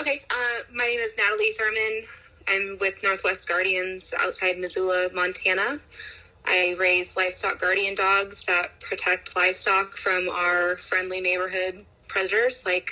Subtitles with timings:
[0.00, 2.02] Okay, uh, my name is Natalie Thurman.
[2.48, 5.78] I'm with Northwest Guardians outside Missoula, Montana.
[6.46, 12.90] I raise livestock guardian dogs that protect livestock from our friendly neighborhood predators like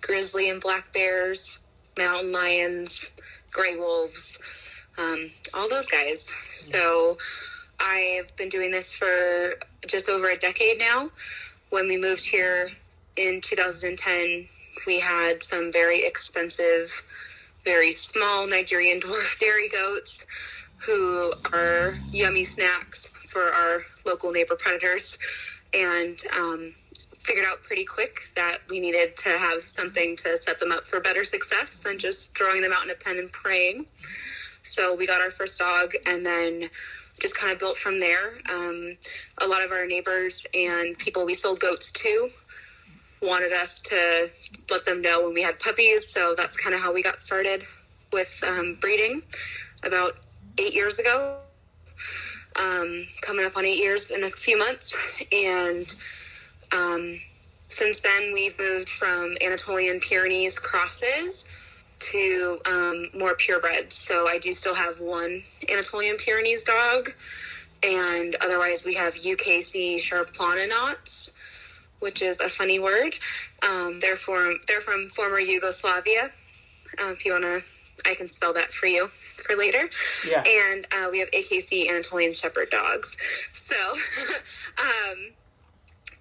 [0.00, 3.12] grizzly and black bears, mountain lions,
[3.52, 4.40] gray wolves,
[4.98, 6.34] um, all those guys.
[6.50, 7.16] So
[7.80, 9.54] I've been doing this for
[9.86, 11.10] just over a decade now.
[11.70, 12.66] When we moved here
[13.20, 14.44] in 2010,
[14.86, 16.88] we had some very expensive,
[17.64, 20.26] very small Nigerian dwarf dairy goats
[20.86, 25.18] who are yummy snacks for our local neighbor predators.
[25.74, 26.72] And um,
[27.18, 31.00] figured out pretty quick that we needed to have something to set them up for
[31.00, 33.84] better success than just throwing them out in a pen and praying.
[34.62, 36.62] So we got our first dog and then
[37.20, 38.30] just kind of built from there.
[38.52, 38.96] Um,
[39.44, 42.30] a lot of our neighbors and people we sold goats to
[43.22, 44.26] wanted us to
[44.70, 46.06] let them know when we had puppies.
[46.06, 47.62] So that's kind of how we got started
[48.12, 49.22] with um, breeding
[49.84, 50.12] about
[50.58, 51.38] eight years ago.
[52.60, 55.24] Um, coming up on eight years in a few months.
[55.32, 55.86] And
[56.76, 57.16] um,
[57.68, 61.48] since then, we've moved from Anatolian Pyrenees crosses
[62.00, 63.92] to um, more purebreds.
[63.92, 65.40] So I do still have one
[65.70, 67.10] Anatolian Pyrenees dog.
[67.82, 70.68] And otherwise, we have UKC Sharplana
[72.00, 73.14] which is a funny word.
[73.62, 76.30] Um, they're from they're from former Yugoslavia.
[76.98, 79.88] Uh, if you want to, I can spell that for you for later.
[80.28, 80.42] Yeah.
[80.46, 83.48] And uh, we have AKC Anatolian Shepherd dogs.
[83.52, 83.76] So
[84.82, 85.32] um,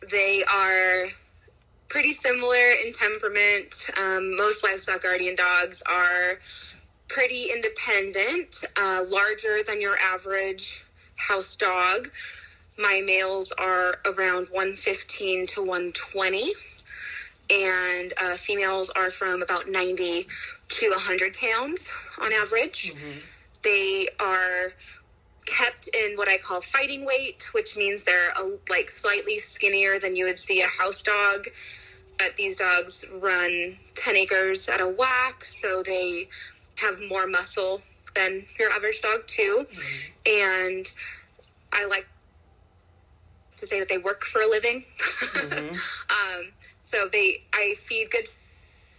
[0.09, 1.05] they are
[1.89, 3.89] pretty similar in temperament.
[3.99, 6.39] Um, most livestock guardian dogs are
[7.07, 10.83] pretty independent, uh, larger than your average
[11.17, 12.07] house dog.
[12.79, 16.43] My males are around 115 to 120,
[17.51, 20.23] and uh, females are from about 90
[20.69, 22.93] to 100 pounds on average.
[22.93, 23.19] Mm-hmm.
[23.63, 24.71] They are
[25.45, 30.15] kept in what I call fighting weight, which means they're a, like slightly skinnier than
[30.15, 31.47] you would see a house dog.
[32.17, 36.29] But these dogs run 10 acres at a whack, so they
[36.81, 37.81] have more muscle
[38.15, 39.65] than your average dog, too.
[39.67, 40.79] Mm-hmm.
[40.79, 40.85] And
[41.73, 42.07] I like
[43.59, 44.81] to say that they work for a living.
[44.81, 46.39] Mm-hmm.
[46.39, 46.51] um,
[46.83, 48.27] so they, I feed good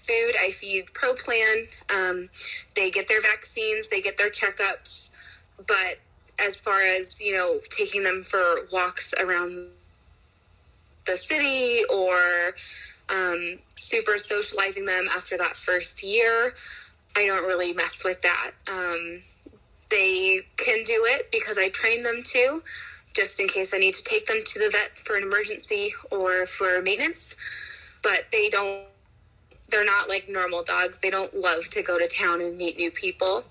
[0.02, 0.34] food.
[0.40, 1.64] I feed Pro Plan.
[1.94, 2.28] Um,
[2.74, 3.88] they get their vaccines.
[3.88, 5.12] They get their checkups.
[5.58, 5.98] But
[6.44, 9.68] as far as you know, taking them for walks around
[11.06, 12.54] the city or
[13.10, 16.52] um, super socializing them after that first year,
[17.16, 18.50] I don't really mess with that.
[18.70, 19.18] Um,
[19.90, 22.62] they can do it because I train them to
[23.14, 26.46] just in case I need to take them to the vet for an emergency or
[26.46, 27.36] for maintenance.
[28.02, 28.86] But they don't,
[29.70, 31.00] they're not like normal dogs.
[31.00, 33.44] They don't love to go to town and meet new people.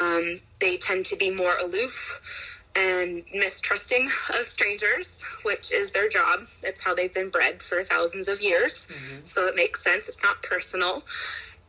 [0.00, 6.40] Um, they tend to be more aloof and mistrusting of strangers, which is their job.
[6.62, 8.86] It's how they've been bred for thousands of years.
[8.86, 9.24] Mm-hmm.
[9.24, 10.08] So it makes sense.
[10.08, 11.02] It's not personal.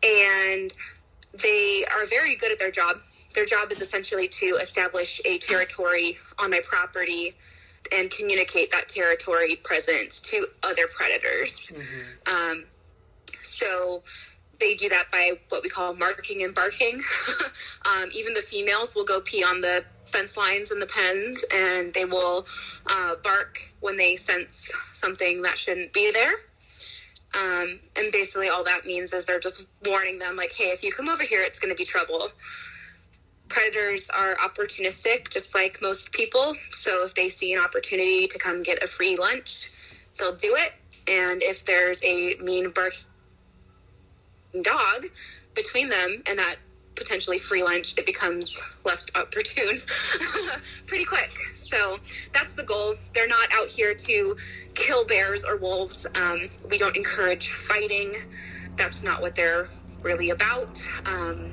[0.04, 0.74] And
[1.42, 2.98] they are very good at their job
[3.34, 7.32] their job is essentially to establish a territory on my property
[7.94, 11.72] and communicate that territory presence to other predators.
[11.76, 12.52] Mm-hmm.
[12.60, 12.66] Um,
[13.42, 14.04] so
[14.60, 16.96] they do that by what we call marking and barking.
[17.92, 21.94] um, even the females will go pee on the fence lines and the pens, and
[21.94, 22.46] they will
[22.88, 26.34] uh, bark when they sense something that shouldn't be there.
[27.34, 30.92] Um, and basically, all that means is they're just warning them, like, hey, if you
[30.92, 32.28] come over here, it's going to be trouble
[33.52, 36.54] predators are opportunistic, just like most people.
[36.56, 39.70] So if they see an opportunity to come get a free lunch,
[40.18, 40.74] they'll do it.
[41.10, 43.04] And if there's a mean barking
[44.64, 45.06] dog
[45.56, 46.56] between them and that
[46.96, 49.78] potentially free lunch, it becomes less opportune
[50.88, 51.32] pretty quick.
[51.56, 51.78] So
[52.34, 52.94] that's the goal.
[53.14, 54.36] They're not out here to
[54.76, 56.08] kill bears or wolves.
[56.16, 58.14] Um, we don't encourage fighting.
[58.76, 59.68] That's not what they're
[60.02, 60.80] really about.
[61.06, 61.52] Um,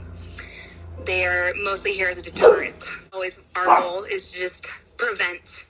[1.08, 2.84] they're mostly here as a deterrent.
[3.14, 5.64] Always our goal is to just prevent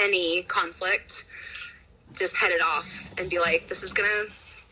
[0.00, 1.24] any conflict,
[2.14, 4.08] just head it off and be like, this is gonna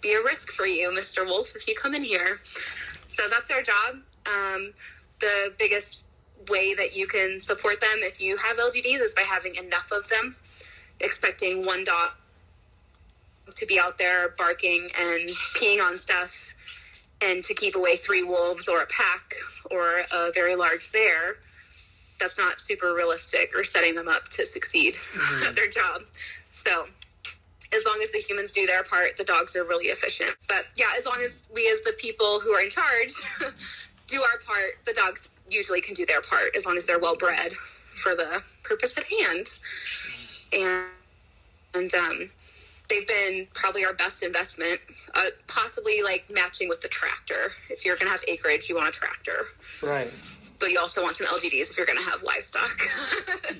[0.00, 1.26] be a risk for you, Mr.
[1.26, 2.38] Wolf, if you come in here.
[2.44, 4.02] So that's our job.
[4.26, 4.72] Um,
[5.18, 6.06] the biggest
[6.48, 10.08] way that you can support them if you have LGDs is by having enough of
[10.08, 10.36] them,
[11.00, 12.10] expecting one dog
[13.56, 16.54] to be out there barking and peeing on stuff
[17.26, 19.34] and to keep away three wolves or a pack
[19.70, 21.36] or a very large bear
[22.20, 25.48] that's not super realistic or setting them up to succeed mm-hmm.
[25.48, 26.02] at their job
[26.50, 26.84] so
[27.74, 30.90] as long as the humans do their part the dogs are really efficient but yeah
[30.96, 33.12] as long as we as the people who are in charge
[34.06, 37.16] do our part the dogs usually can do their part as long as they're well
[37.16, 37.52] bred
[37.94, 39.46] for the purpose at hand
[40.52, 40.90] and
[41.74, 42.30] and um
[42.94, 44.80] they've been probably our best investment,
[45.14, 47.50] uh, possibly like matching with the tractor.
[47.70, 49.46] If you're going to have acreage, you want a tractor.
[49.82, 50.10] Right.
[50.60, 52.70] But you also want some LGDs if you're going to have livestock.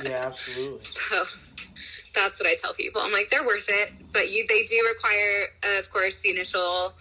[0.10, 0.80] yeah, absolutely.
[0.80, 1.24] So
[2.14, 3.00] that's what I tell people.
[3.04, 6.92] I'm like, they're worth it, but you they do require, uh, of course, the initial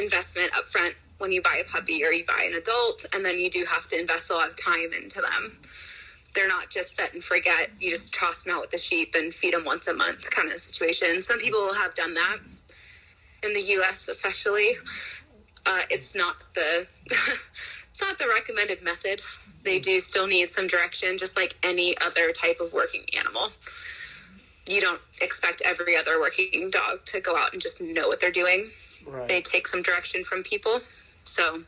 [0.00, 3.38] investment up front when you buy a puppy or you buy an adult, and then
[3.38, 5.52] you do have to invest a lot of time into them
[6.36, 7.70] they're not just set and forget.
[7.80, 10.52] You just toss them out with the sheep and feed them once a month kind
[10.52, 11.20] of situation.
[11.22, 12.36] Some people have done that
[13.42, 14.70] in the U.S., especially.
[15.66, 19.20] Uh, it's not the it's not the recommended method.
[19.64, 23.48] They do still need some direction, just like any other type of working animal.
[24.68, 28.30] You don't expect every other working dog to go out and just know what they're
[28.30, 28.68] doing.
[29.08, 29.28] Right.
[29.28, 30.78] They take some direction from people,
[31.24, 31.62] so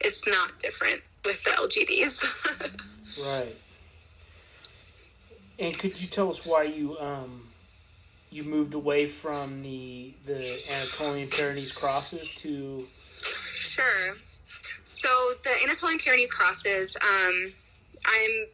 [0.00, 3.24] it's not different with the LGDs.
[3.24, 3.54] right.
[5.58, 7.42] And could you tell us why you um,
[8.30, 10.38] you moved away from the the
[10.76, 12.84] Anatolian Pyrenees crosses to?
[12.86, 14.14] Sure.
[14.84, 15.08] So
[15.42, 17.52] the Anatolian Pyrenees crosses, um,
[18.06, 18.46] I'm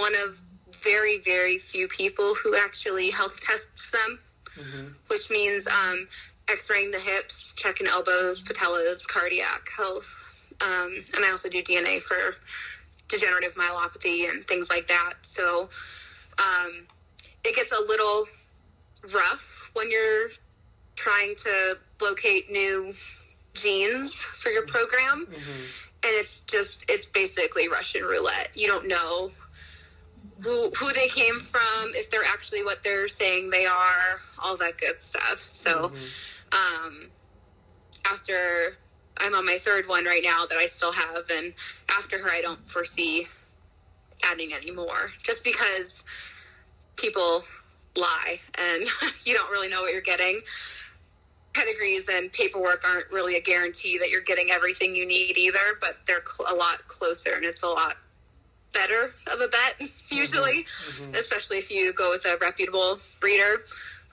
[0.00, 0.40] one of
[0.82, 4.18] very very few people who actually health tests them,
[4.56, 4.92] mm-hmm.
[5.08, 6.06] which means um,
[6.50, 12.36] X-raying the hips, checking elbows, patellas, cardiac health, um, and I also do DNA for
[13.08, 15.14] degenerative myelopathy and things like that.
[15.22, 15.68] So
[16.38, 16.86] um,
[17.44, 18.24] it gets a little
[19.14, 20.28] rough when you're
[20.96, 22.92] trying to locate new
[23.54, 25.26] genes for your program.
[25.26, 25.80] Mm-hmm.
[26.06, 28.48] And it's just, it's basically Russian roulette.
[28.54, 29.30] You don't know
[30.42, 34.76] who, who they came from, if they're actually what they're saying they are, all that
[34.78, 35.38] good stuff.
[35.38, 36.86] So, mm-hmm.
[36.86, 37.10] um,
[38.12, 38.76] after
[39.20, 41.54] I'm on my third one right now that I still have, and
[41.96, 43.24] after her, I don't foresee
[44.30, 46.04] adding anymore just because
[46.96, 47.42] people
[47.96, 48.82] lie and
[49.26, 50.40] you don't really know what you're getting.
[51.54, 55.94] Pedigrees and paperwork aren't really a guarantee that you're getting everything you need either, but
[56.06, 57.94] they're cl- a lot closer and it's a lot
[58.72, 59.74] better of a bet
[60.10, 61.04] usually, mm-hmm.
[61.04, 61.14] Mm-hmm.
[61.14, 63.62] especially if you go with a reputable breeder.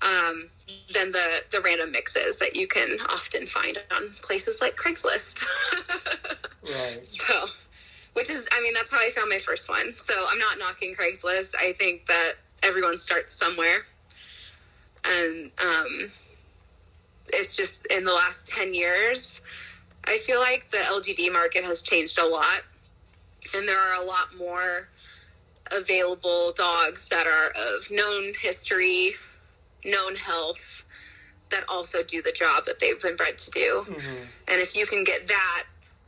[0.04, 0.50] Um,
[0.94, 5.46] than the the random mixes that you can often find on places like Craigslist.
[6.64, 7.06] right.
[7.06, 7.46] So
[8.14, 9.94] which is, I mean, that's how I found my first one.
[9.94, 11.56] So I'm not knocking Craigslist.
[11.60, 13.80] I think that everyone starts somewhere.
[15.06, 15.88] And um,
[17.30, 19.42] it's just in the last 10 years,
[20.06, 22.62] I feel like the LGD market has changed a lot.
[23.56, 24.90] And there are a lot more
[25.78, 29.12] available dogs that are of known history,
[29.86, 30.86] known health,
[31.50, 33.84] that also do the job that they've been bred to do.
[33.86, 34.52] Mm-hmm.
[34.52, 35.64] And if you can get that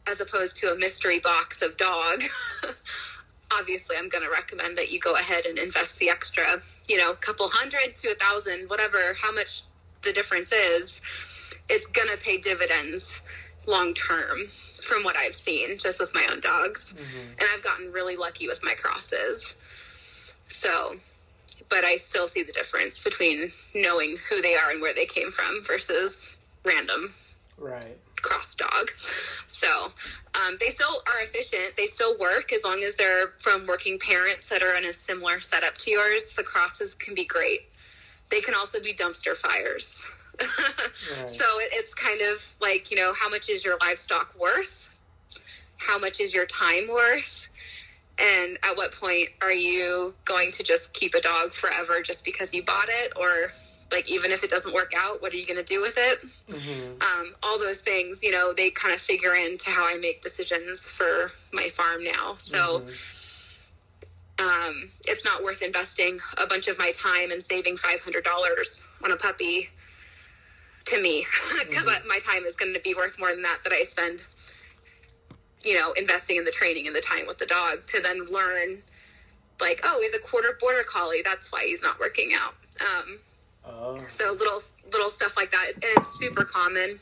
[0.10, 2.22] as opposed to a mystery box of dog,
[3.60, 6.44] obviously I'm going to recommend that you go ahead and invest the extra,
[6.90, 9.62] you know, couple hundred to a thousand, whatever, how much
[10.04, 13.22] the difference is, it's going to pay dividends
[13.68, 14.46] long term
[14.82, 16.94] from what I've seen just with my own dogs.
[16.94, 17.32] Mm-hmm.
[17.32, 19.56] And I've gotten really lucky with my crosses.
[20.48, 20.96] So,
[21.70, 25.32] but I still see the difference between knowing who they are and where they came
[25.32, 27.10] from versus random.
[27.58, 28.90] Right cross dog.
[28.98, 29.68] So
[30.36, 31.78] um, they still are efficient.
[31.78, 35.40] They still work as long as they're from working parents that are in a similar
[35.40, 36.36] setup to yours.
[36.36, 37.60] The crosses can be great.
[38.32, 40.12] They can also be dumpster fires.
[40.42, 40.96] right.
[40.96, 44.90] So it, it's kind of like, you know, how much is your livestock worth?
[45.78, 47.50] How much is your time worth?
[48.20, 52.54] And at what point are you going to just keep a dog forever just because
[52.54, 53.14] you bought it?
[53.16, 53.52] Or
[53.94, 56.20] like even if it doesn't work out what are you going to do with it
[56.50, 56.94] mm-hmm.
[57.02, 60.90] um, all those things you know they kind of figure into how i make decisions
[60.90, 64.44] for my farm now so mm-hmm.
[64.44, 64.74] um,
[65.08, 69.70] it's not worth investing a bunch of my time and saving $500 on a puppy
[70.86, 71.24] to me
[71.60, 72.08] because mm-hmm.
[72.08, 74.24] my time is going to be worth more than that that i spend
[75.64, 78.78] you know investing in the training and the time with the dog to then learn
[79.62, 83.18] like oh he's a quarter border collie that's why he's not working out um,
[83.66, 83.96] Oh.
[83.96, 84.60] So little
[84.92, 86.96] little stuff like that, and it's super common.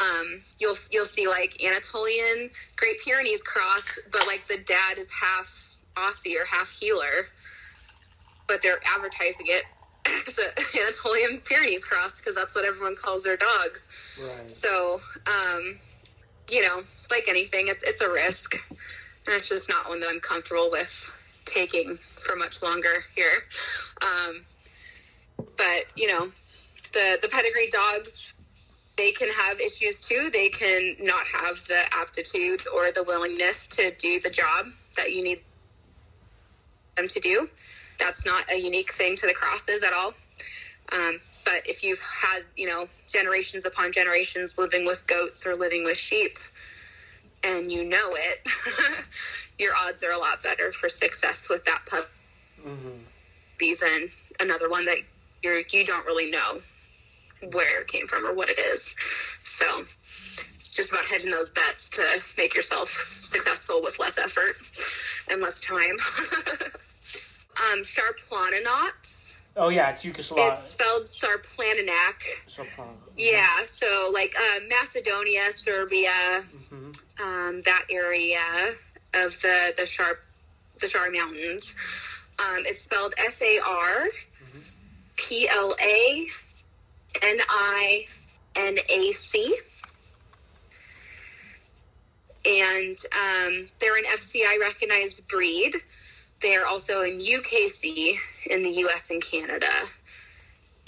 [0.00, 5.76] Um, you'll you'll see like Anatolian Great Pyrenees cross, but like the dad is half
[5.96, 7.28] Aussie or half heeler,
[8.48, 9.62] but they're advertising it
[10.06, 14.18] as an Anatolian Pyrenees cross because that's what everyone calls their dogs.
[14.38, 14.50] Right.
[14.50, 15.74] So, um,
[16.50, 20.20] you know, like anything, it's it's a risk, and it's just not one that I'm
[20.20, 23.44] comfortable with taking for much longer here.
[24.00, 24.42] Um,
[25.56, 26.26] but you know,
[26.92, 28.34] the the pedigree dogs,
[28.96, 30.30] they can have issues too.
[30.32, 35.22] They can not have the aptitude or the willingness to do the job that you
[35.22, 35.40] need
[36.96, 37.48] them to do.
[37.98, 40.12] That's not a unique thing to the crosses at all.
[40.92, 45.84] Um, but if you've had, you know, generations upon generations living with goats or living
[45.84, 46.36] with sheep,
[47.44, 48.48] and you know it,
[49.58, 54.08] your odds are a lot better for success with that puppy than
[54.40, 54.98] another one that
[55.42, 56.58] you're you don't really know
[57.52, 58.94] where it came from or what it is.
[59.42, 59.64] So
[60.04, 62.02] it's just about hedging those bets to
[62.40, 64.56] make yourself successful with less effort
[65.32, 65.96] and less time.
[67.72, 69.38] um, Šarplaninac.
[69.56, 70.48] Oh yeah, it's Yugoslavia.
[70.50, 72.22] It's spelled Sarplaninac.
[72.48, 72.90] Soprano.
[73.16, 76.08] Yeah, so like uh, Macedonia, Serbia,
[76.72, 76.90] Mm-hmm.
[77.22, 78.38] um, that area
[79.14, 80.18] of the the Sharp
[80.80, 81.76] the Shar Mountains.
[82.38, 84.06] Um, it's spelled S A R
[85.28, 86.26] P L A
[87.22, 88.04] N I
[88.58, 89.54] N A C.
[92.44, 95.74] And um, they're an FCI recognized breed.
[96.40, 98.14] They're also in UKC
[98.50, 99.66] in the US and Canada.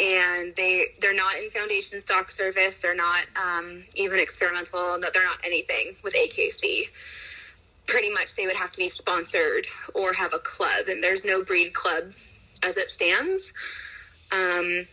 [0.00, 2.81] And they they're not in foundation stock service.
[2.81, 4.99] They're not um, even experimental.
[4.99, 6.91] No, they're not anything with AKC
[7.87, 11.45] pretty much they would have to be sponsored or have a club, and there's no
[11.45, 12.05] breed club
[12.64, 13.53] as it stands.
[14.33, 14.85] Um,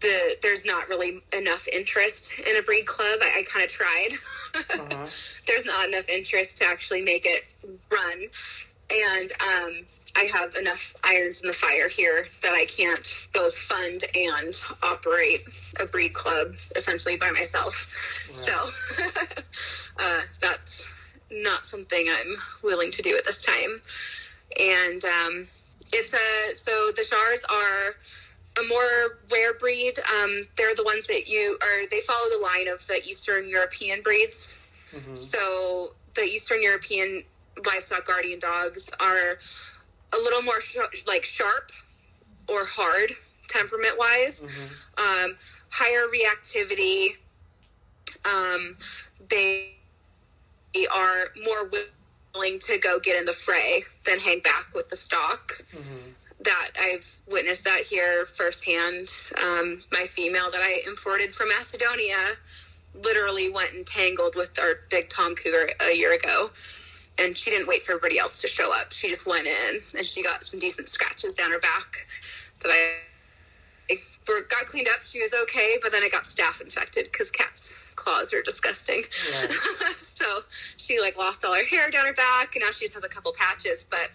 [0.00, 3.18] the there's not really enough interest in a breed club.
[3.22, 4.08] I, I kind of tried.
[4.54, 4.88] Uh-huh.
[5.46, 7.44] there's not enough interest to actually make it
[7.90, 8.28] run,
[8.90, 9.86] and um,
[10.16, 15.40] I have enough irons in the fire here that I can't both fund and operate
[15.80, 17.72] a breed club essentially by myself.
[17.72, 18.52] So
[20.02, 22.34] uh, that's not something I'm
[22.64, 23.80] willing to do at this time.
[24.58, 25.46] And um,
[25.92, 27.94] it's a so the Shars are
[28.58, 29.94] a more rare breed.
[29.98, 31.86] Um, they're the ones that you are.
[31.90, 34.60] They follow the line of the Eastern European breeds.
[35.14, 37.22] So the Eastern European
[37.66, 39.38] livestock guardian dogs are
[40.12, 41.70] a little more sh- like sharp
[42.48, 43.10] or hard
[43.48, 44.44] temperament wise.
[44.98, 45.36] Um,
[45.70, 47.16] higher reactivity.
[48.24, 48.76] Um,
[49.28, 49.74] they
[50.94, 51.70] are more
[52.34, 55.52] willing to go get in the fray than hang back with the stock.
[56.44, 59.08] That I've witnessed that here firsthand.
[59.36, 62.16] Um, my female that I imported from Macedonia
[63.04, 66.48] literally went and tangled with our big Tom Cougar a year ago.
[67.20, 68.92] And she didn't wait for everybody else to show up.
[68.92, 72.06] She just went in and she got some decent scratches down her back
[72.62, 72.98] that I
[73.88, 73.98] it
[74.50, 75.00] got cleaned up.
[75.00, 79.02] She was okay, but then it got staph infected because cats' claws are disgusting.
[79.10, 83.04] so she like lost all her hair down her back, and now she just has
[83.04, 83.84] a couple patches.
[83.88, 84.10] But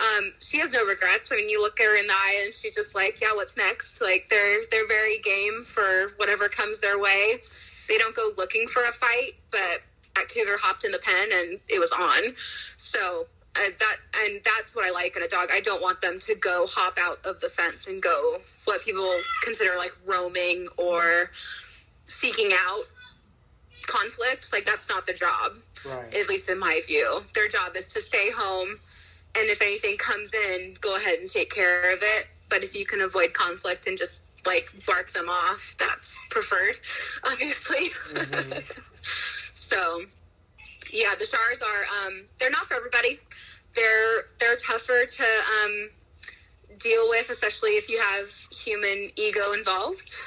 [0.00, 1.32] um, she has no regrets.
[1.32, 3.56] I mean, you look at her in the eye, and she's just like, "Yeah, what's
[3.56, 7.34] next?" Like they're they're very game for whatever comes their way.
[7.88, 9.78] They don't go looking for a fight, but
[10.16, 12.34] that cougar hopped in the pen and it was on.
[12.76, 13.24] So
[13.56, 15.48] uh, that and that's what I like in a dog.
[15.52, 19.08] I don't want them to go hop out of the fence and go what people
[19.44, 21.30] consider like roaming or
[22.04, 22.82] seeking out
[23.86, 24.52] conflict.
[24.52, 25.52] Like that's not the job,
[25.86, 26.14] Right.
[26.14, 27.20] at least in my view.
[27.34, 28.80] Their job is to stay home,
[29.36, 32.26] and if anything comes in, go ahead and take care of it.
[32.48, 36.76] But if you can avoid conflict and just like bark them off, that's preferred,
[37.24, 37.88] obviously.
[39.02, 40.00] so
[40.92, 43.18] yeah, the Shars are um, they're not for everybody.
[43.74, 45.88] They're they're tougher to um,
[46.78, 50.22] deal with, especially if you have human ego involved.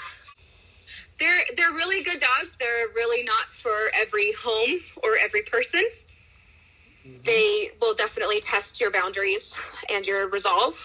[1.19, 2.57] They're they're really good dogs.
[2.57, 5.83] They're really not for every home or every person.
[7.23, 9.59] They will definitely test your boundaries
[9.91, 10.75] and your resolve,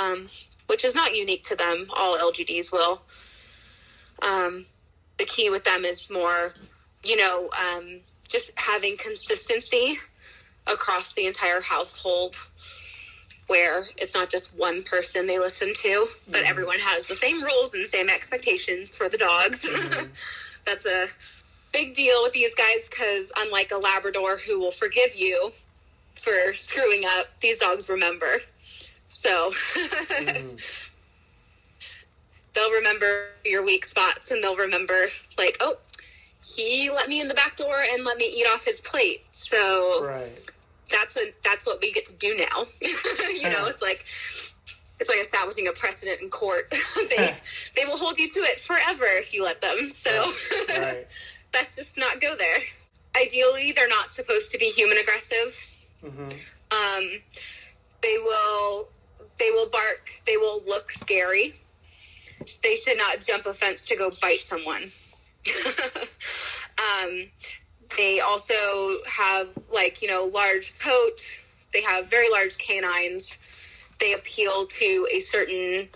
[0.00, 0.28] um,
[0.66, 1.86] which is not unique to them.
[1.96, 3.02] All LGDs will.
[4.22, 4.64] Um,
[5.18, 6.54] the key with them is more,
[7.04, 9.94] you know, um, just having consistency
[10.66, 12.36] across the entire household
[13.50, 17.74] where it's not just one person they listen to, but everyone has the same rules
[17.74, 20.60] and same expectations for the dogs.
[20.64, 21.06] That's a
[21.72, 25.50] big deal with these guys because, unlike a Labrador who will forgive you
[26.14, 28.26] for screwing up, these dogs remember.
[28.58, 30.86] So, mm.
[32.54, 35.06] they'll remember your weak spots and they'll remember
[35.38, 35.74] like, oh,
[36.56, 39.24] he let me in the back door and let me eat off his plate.
[39.30, 40.50] So Right.
[40.90, 42.62] that's a that's what we get to do now.
[43.32, 44.00] you know, it's like
[45.00, 46.70] it's like establishing a precedent in court.
[47.10, 47.34] they
[47.76, 49.90] they will hold you to it forever if you let them.
[49.90, 50.10] So
[50.68, 51.39] Right.
[51.52, 52.58] Best just not go there.
[53.20, 55.52] Ideally, they're not supposed to be human aggressive.
[56.00, 56.28] hmm
[56.72, 57.20] Um,
[58.02, 58.88] they will
[59.38, 60.10] they will bark.
[60.26, 61.54] They will look scary.
[62.62, 64.82] They should not jump a fence to go bite someone.
[66.78, 67.26] um,
[67.96, 68.54] they also
[69.18, 71.40] have like you know large coat.
[71.72, 73.38] They have very large canines.
[74.00, 75.88] They appeal to a certain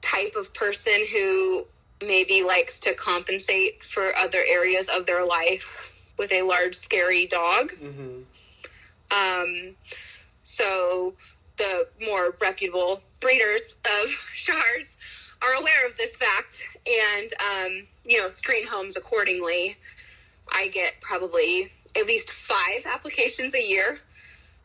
[0.00, 1.64] type of person who
[2.06, 7.70] maybe likes to compensate for other areas of their life with a large scary dog.
[7.72, 8.22] hmm
[9.10, 9.76] Um,
[10.42, 11.14] so
[11.56, 14.96] the more reputable breeders of Shars
[15.42, 19.76] are aware of this fact and, um, you know, screen homes accordingly.
[20.52, 21.66] I get probably
[21.98, 23.98] at least five applications a year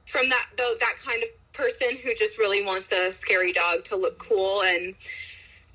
[0.05, 3.95] from that, though, that kind of person who just really wants a scary dog to
[3.95, 4.95] look cool and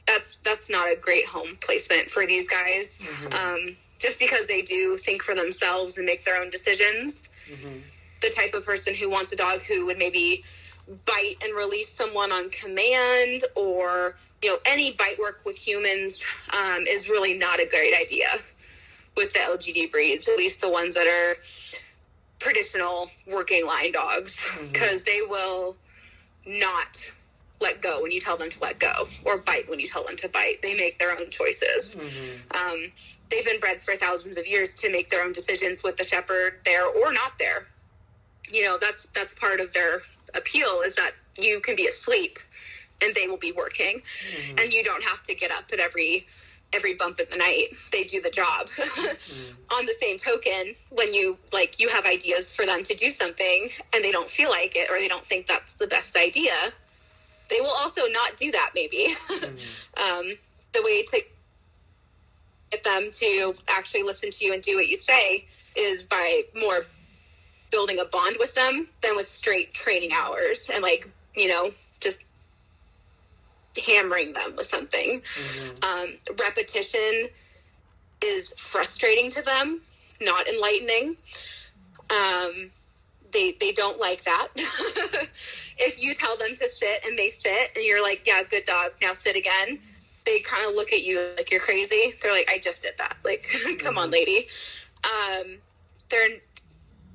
[0.06, 3.10] that's that's not a great home placement for these guys.
[3.26, 7.30] Um, just because they do think for themselves and make their own decisions.
[7.48, 7.78] Hmm
[8.22, 10.42] the type of person who wants a dog who would maybe
[11.04, 16.84] bite and release someone on command or you know any bite work with humans um,
[16.88, 18.26] is really not a great idea
[19.16, 21.36] with the lgd breeds at least the ones that are
[22.40, 24.48] traditional working line dogs.
[24.72, 25.76] Because they will
[26.44, 27.12] not
[27.62, 28.92] let go when you tell them to let go
[29.24, 32.92] or bite when you tell them to bite they make their own choices hmm um,
[33.30, 36.58] they've been bred for thousands of years to make their own decisions with the shepherd
[36.64, 37.66] there or not there.
[38.50, 40.00] You know, that's that's part of their
[40.36, 42.36] appeal is that you can be asleep
[43.02, 44.00] and they will be working,
[44.60, 46.26] and you don't have to get up at every
[46.74, 47.68] every bump in the night.
[47.92, 48.68] They do the job.
[49.78, 53.68] On the same token, when you like you have ideas for them to do something
[53.94, 56.52] and they don't feel like it or they don't think that's the best idea,
[57.52, 59.06] they will also not do that maybe.
[59.40, 60.24] um,
[60.72, 61.20] the way to
[62.70, 65.44] get them to actually listen to you and do what you say
[65.76, 66.80] is by more
[67.70, 71.68] building a bond with them than with straight training hours and like you know
[72.00, 72.24] just
[73.86, 75.20] hammering them with something.
[75.82, 76.08] Um,
[76.46, 77.28] repetition
[78.24, 79.80] is frustrating to them
[80.24, 81.16] not enlightening.
[82.10, 82.52] Um,
[83.32, 87.84] they they don't like that if you tell them to sit and they sit and
[87.84, 89.78] you're like yeah good dog now sit again
[90.24, 92.12] they kind of look at you like you're crazy.
[92.22, 93.16] They're like, I just did that.
[93.24, 93.44] Like,
[93.82, 94.46] come on, lady.
[95.04, 95.58] Um,
[96.10, 96.28] they're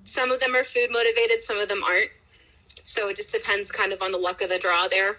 [0.04, 2.10] some of them are food motivated, some of them aren't.
[2.66, 5.16] So it just depends kind of on the luck of the draw there.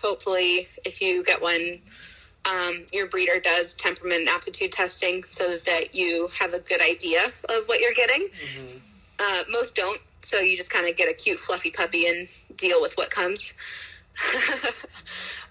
[0.00, 1.78] Hopefully, if you get one,
[2.48, 7.20] um, your breeder does temperament and aptitude testing so that you have a good idea
[7.26, 8.28] of what you're getting.
[9.20, 10.00] Uh, most don't.
[10.20, 12.26] So you just kind of get a cute, fluffy puppy and
[12.56, 13.54] deal with what comes.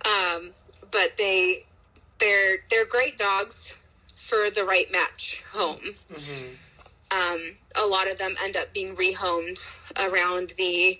[0.05, 0.51] um,
[0.91, 1.65] but they
[2.19, 3.81] they're they're great dogs
[4.15, 5.79] for the right match home.
[7.15, 7.39] Um,
[7.81, 9.69] a lot of them end up being rehomed
[10.11, 10.99] around the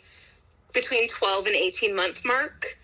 [0.73, 2.77] between twelve and eighteen month mark.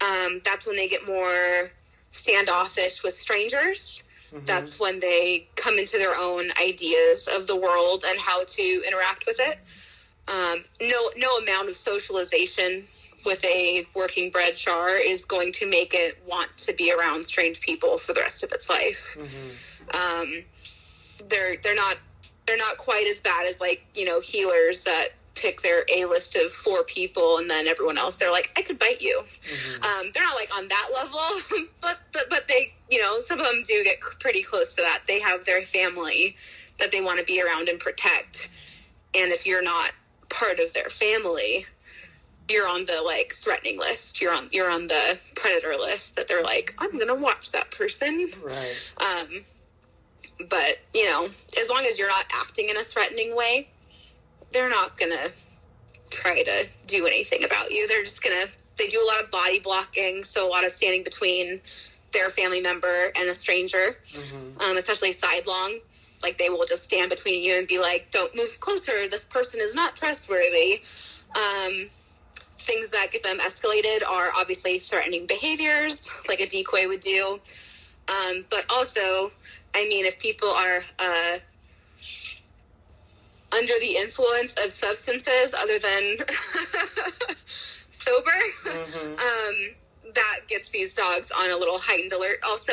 [0.00, 1.70] Um, that's when they get more
[2.08, 4.04] standoffish with strangers.
[4.44, 9.24] That's when they come into their own ideas of the world and how to interact
[9.26, 9.58] with it.
[10.28, 12.82] Um, no, no amount of socialization
[13.24, 17.60] with a working bred Shar is going to make it want to be around strange
[17.60, 19.16] people for the rest of its life.
[19.94, 20.28] Um,
[21.28, 21.96] they're they're not
[22.46, 26.36] they're not quite as bad as like you know heelers that pick their a list
[26.36, 29.18] of four people and then everyone else they're like I could bite you.
[29.18, 33.46] Um, they're not like on that level, but but but they you know some of
[33.46, 35.00] them do get pretty close to that.
[35.06, 36.36] They have their family
[36.78, 38.50] that they want to be around and protect,
[39.14, 39.90] and if you're not
[40.28, 41.64] part of their family,
[42.50, 44.20] you're on the like threatening list.
[44.20, 48.26] You're on you're on the predator list that they're like, I'm gonna watch that person.
[48.42, 48.94] Right.
[49.00, 49.40] Um,
[50.48, 53.68] but you know, as long as you're not acting in a threatening way,
[54.52, 55.28] they're not gonna
[56.10, 57.86] try to do anything about you.
[57.88, 58.46] They're just gonna
[58.78, 61.60] they do a lot of body blocking, so a lot of standing between
[62.12, 63.98] their family member and a stranger,
[64.64, 65.80] um, especially sidelong.
[66.22, 69.08] Like they will just stand between you and be like, "Don't move closer.
[69.08, 70.80] This person is not trustworthy."
[71.36, 71.86] Um,
[72.58, 77.38] things that get them escalated are obviously threatening behaviors, like a decoy would do.
[78.08, 79.30] Um, but also,
[79.74, 81.38] I mean, if people are uh,
[83.56, 86.26] under the influence of substances other than
[87.90, 88.30] sober,
[89.18, 89.74] um,
[90.14, 92.38] that gets these dogs on a little heightened alert.
[92.46, 92.72] Also,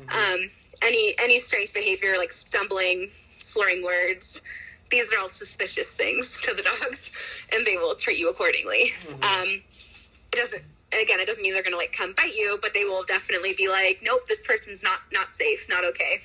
[0.00, 0.40] um,
[0.82, 4.42] any any strange behavior like stumbling, slurring words,
[4.90, 8.92] these are all suspicious things to the dogs, and they will treat you accordingly.
[9.10, 10.64] Um, it doesn't.
[10.92, 13.54] Again, it doesn't mean they're going to like come bite you, but they will definitely
[13.56, 16.20] be like, "Nope, this person's not not safe, not okay."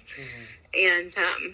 [0.76, 1.54] And um,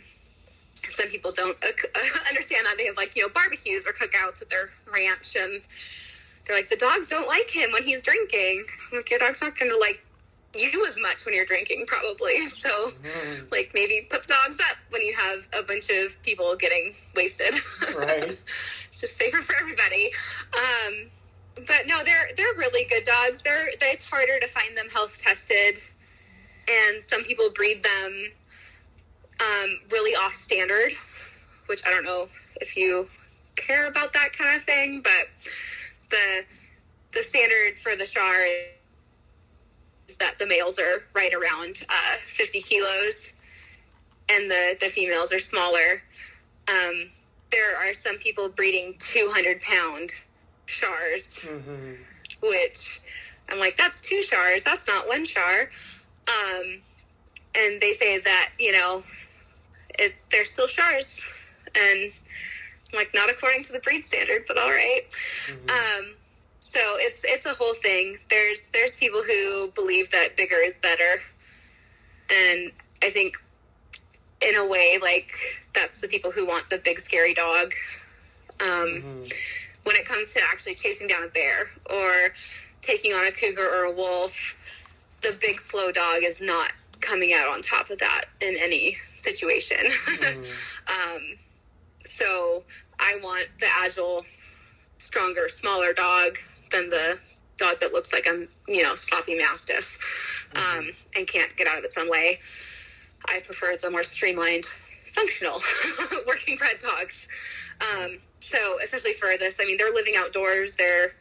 [0.89, 1.68] some people don't uh,
[2.30, 5.62] understand that they have like you know barbecues or cookouts at their ranch, and
[6.45, 9.58] they're like, "The dogs don't like him when he's drinking." I'm like, your dog's not
[9.58, 10.06] going to like
[10.56, 12.39] you as much when you're drinking, probably.
[12.45, 12.69] So,
[13.51, 17.53] like, maybe put the dogs up when you have a bunch of people getting wasted.
[17.97, 18.23] Right.
[18.23, 20.12] it's just safer for everybody.
[20.56, 21.10] Um,
[21.56, 23.43] but no, they're they're really good dogs.
[23.43, 25.77] They're, they it's harder to find them health tested,
[26.69, 28.13] and some people breed them
[29.41, 30.91] um, really off standard,
[31.67, 32.25] which I don't know
[32.62, 33.08] if you
[33.56, 35.25] care about that kind of thing, but
[36.13, 36.45] the
[37.13, 38.41] the standard for the Shar
[40.08, 43.34] is that the males are right around uh, 50 kilos
[44.30, 46.02] and the, the females are smaller.
[46.69, 47.10] Um,
[47.52, 50.10] there are some people breeding 200 pound
[50.65, 51.93] Shars, hmm
[52.41, 52.99] which
[53.49, 55.62] I'm like, that's two Shars, that's not one Shar.
[56.28, 56.80] Um,
[57.58, 59.04] and they say that, you know,
[59.99, 61.26] it, they're still Shars.
[61.78, 62.12] And
[62.93, 65.01] I'm like, not according to the breed standard, but all right.
[65.69, 66.13] Um,
[66.60, 68.15] so it's it's a whole thing.
[68.29, 71.21] There's there's people who believe that bigger is better,
[72.32, 72.71] and
[73.03, 73.36] I think
[74.47, 75.32] in a way like
[75.73, 77.71] that's the people who want the big scary dog.
[78.62, 79.01] Um,
[79.84, 82.34] When it comes to actually chasing down a bear or
[82.82, 84.56] taking on a cougar or a wolf,
[85.21, 89.77] the big slow dog is not coming out on top of that in any situation.
[90.88, 91.21] um,
[92.06, 92.63] so
[93.04, 94.26] I want the agile,
[94.98, 96.38] stronger, smaller dog
[96.72, 97.20] than the
[97.58, 101.84] dog that looks like a you know sloppy mastiff um, and can't get out of
[101.84, 102.39] its own way.
[103.30, 105.60] I prefer the more streamlined, functional,
[106.28, 107.28] working bred dogs.
[107.82, 110.76] Um, so especially for this, I mean, they're living outdoors.
[110.76, 111.12] They're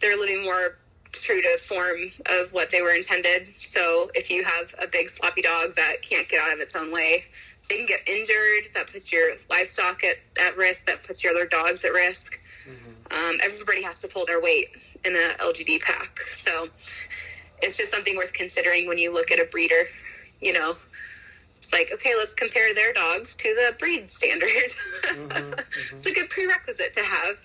[0.00, 0.78] they're living more
[1.12, 1.98] true to form
[2.40, 3.48] of what they were intended.
[3.60, 6.92] So if you have a big sloppy dog that can't get out of its own
[6.92, 7.24] way,
[7.70, 8.66] they can get injured.
[8.74, 10.86] That puts your livestock at, at risk.
[10.86, 12.40] That puts your other dogs at risk.
[13.10, 14.68] Um, everybody has to pull their weight
[15.04, 16.18] in a LGD pack.
[16.18, 16.68] So
[17.62, 19.82] it's just something worth considering when you look at a breeder.
[20.40, 20.76] You know,
[21.58, 24.48] it's like, okay, let's compare their dogs to the breed standard.
[25.92, 27.36] it's a good prerequisite to have,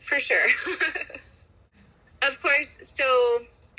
[0.00, 0.46] for sure.
[2.26, 3.04] of course, so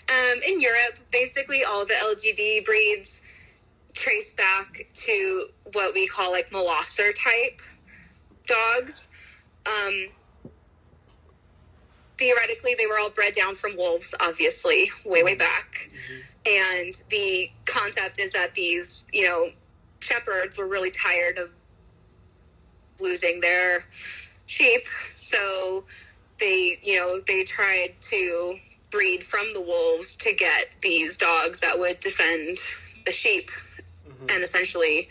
[0.09, 3.21] um, in Europe, basically all the LGD breeds
[3.95, 5.41] trace back to
[5.73, 7.59] what we call like Molosser type
[8.45, 9.07] dogs.
[9.65, 10.07] Um,
[12.17, 15.89] theoretically, they were all bred down from wolves, obviously, way, way back.
[16.45, 19.47] And the concept is that these, you know,
[20.01, 21.49] shepherds were really tired of
[23.01, 23.85] losing their
[24.45, 24.85] sheep.
[24.85, 25.85] So
[26.39, 28.55] they, you know, they tried to
[28.91, 32.57] breed from the wolves to get these dogs that would defend
[33.05, 33.49] the sheep
[34.29, 35.07] and essentially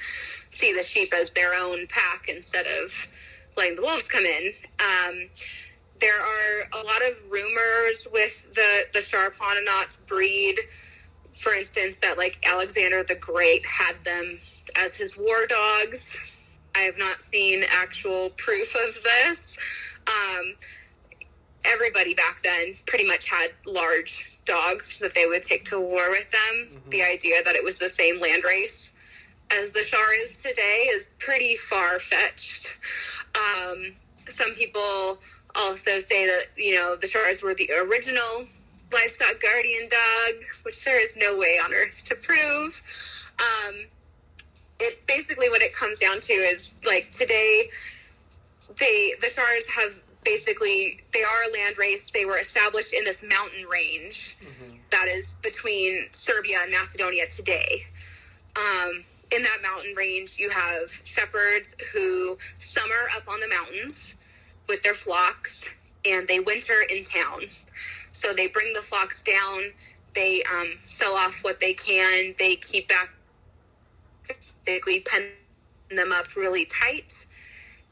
[0.51, 3.09] see the sheep as their own pack instead of
[3.57, 4.53] letting the wolves come in.
[4.81, 5.29] Um,
[6.01, 10.57] there are a lot of rumors with the the Šarplaninac breed.
[11.35, 14.39] For instance, that like Alexander the Great had them
[14.77, 16.59] as his war dogs.
[16.77, 19.59] I have not seen actual proof of this.
[20.07, 20.55] Um,
[21.65, 26.31] everybody back then pretty much had large dogs that they would take to war with
[26.31, 26.83] them.
[26.91, 28.94] The idea that it was the same land race
[29.53, 32.79] as the Shar is today is pretty far fetched.
[33.37, 33.93] Um,
[34.29, 35.19] some people
[35.57, 38.47] also say that, you know, the Shars were the original
[38.93, 42.83] livestock guardian dog, which there is no way on earth to prove.
[43.39, 43.87] Um,
[44.81, 47.65] it basically what it comes down to is like today,
[48.79, 52.11] they the Shars have basically they are a land race.
[52.11, 54.37] They were established in this mountain range
[54.91, 57.85] that is between Serbia and Macedonia today.
[58.57, 59.03] Um,
[59.35, 64.17] in that mountain range, you have shepherds who summer up on the mountains
[64.69, 65.75] with their flocks
[66.07, 67.43] and they winter in town.
[68.13, 69.73] So they bring the flocks down,
[70.15, 73.11] they um, sell off what they can, they keep back,
[74.29, 75.31] basically pen
[75.91, 77.27] them up really tight,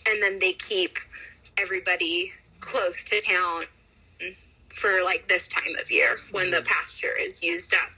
[0.08, 0.96] and then they keep
[1.60, 3.62] everybody close to town
[4.72, 7.90] for like this time of year when the pasture is used up.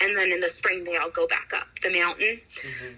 [0.00, 2.38] And then in the spring, they all go back up the mountain.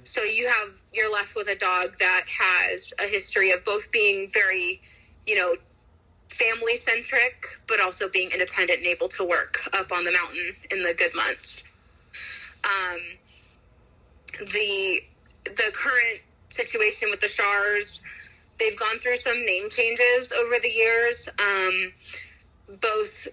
[0.03, 4.29] So you have, you're left with a dog that has a history of both being
[4.29, 4.83] very,
[5.27, 5.55] you know,
[6.29, 10.83] family centric, but also being independent and able to work up on the mountain in
[10.83, 11.65] the good months.
[12.65, 13.01] Um,
[14.39, 15.03] the
[15.45, 18.03] the current situation with the Shars,
[18.59, 21.29] they've gone through some name changes over the years.
[21.39, 21.93] Um,
[22.81, 23.29] both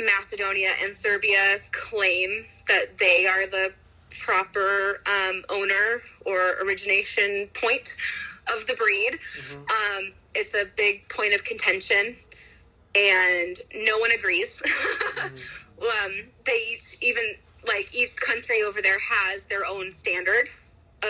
[0.00, 3.72] Macedonia and Serbia claim that they are the
[4.20, 7.96] proper um, owner or origination point
[8.54, 9.12] of the breed.
[9.14, 9.60] Mm-hmm.
[9.60, 12.12] Um, it's a big point of contention,
[12.94, 14.62] and no one agrees.
[15.16, 15.82] mm-hmm.
[15.82, 17.24] um, they each, even
[17.66, 20.48] like each country over there, has their own standard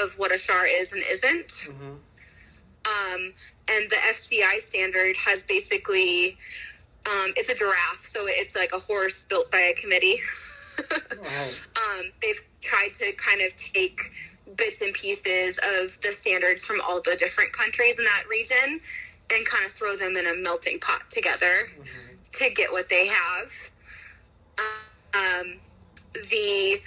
[0.03, 1.49] of what a shar is and isn't.
[1.49, 1.95] Mm-hmm.
[2.85, 3.33] Um,
[3.71, 6.37] and the FCI standard has basically
[7.09, 10.19] um, it's a giraffe, so it's like a horse built by a committee.
[10.81, 14.01] um, they've tried to kind of take
[14.57, 18.81] bits and pieces of the standards from all the different countries in that region
[19.35, 22.15] and kind of throw them in a melting pot together mm-hmm.
[22.33, 23.71] to get what they have.
[25.15, 25.59] Um,
[26.15, 26.81] the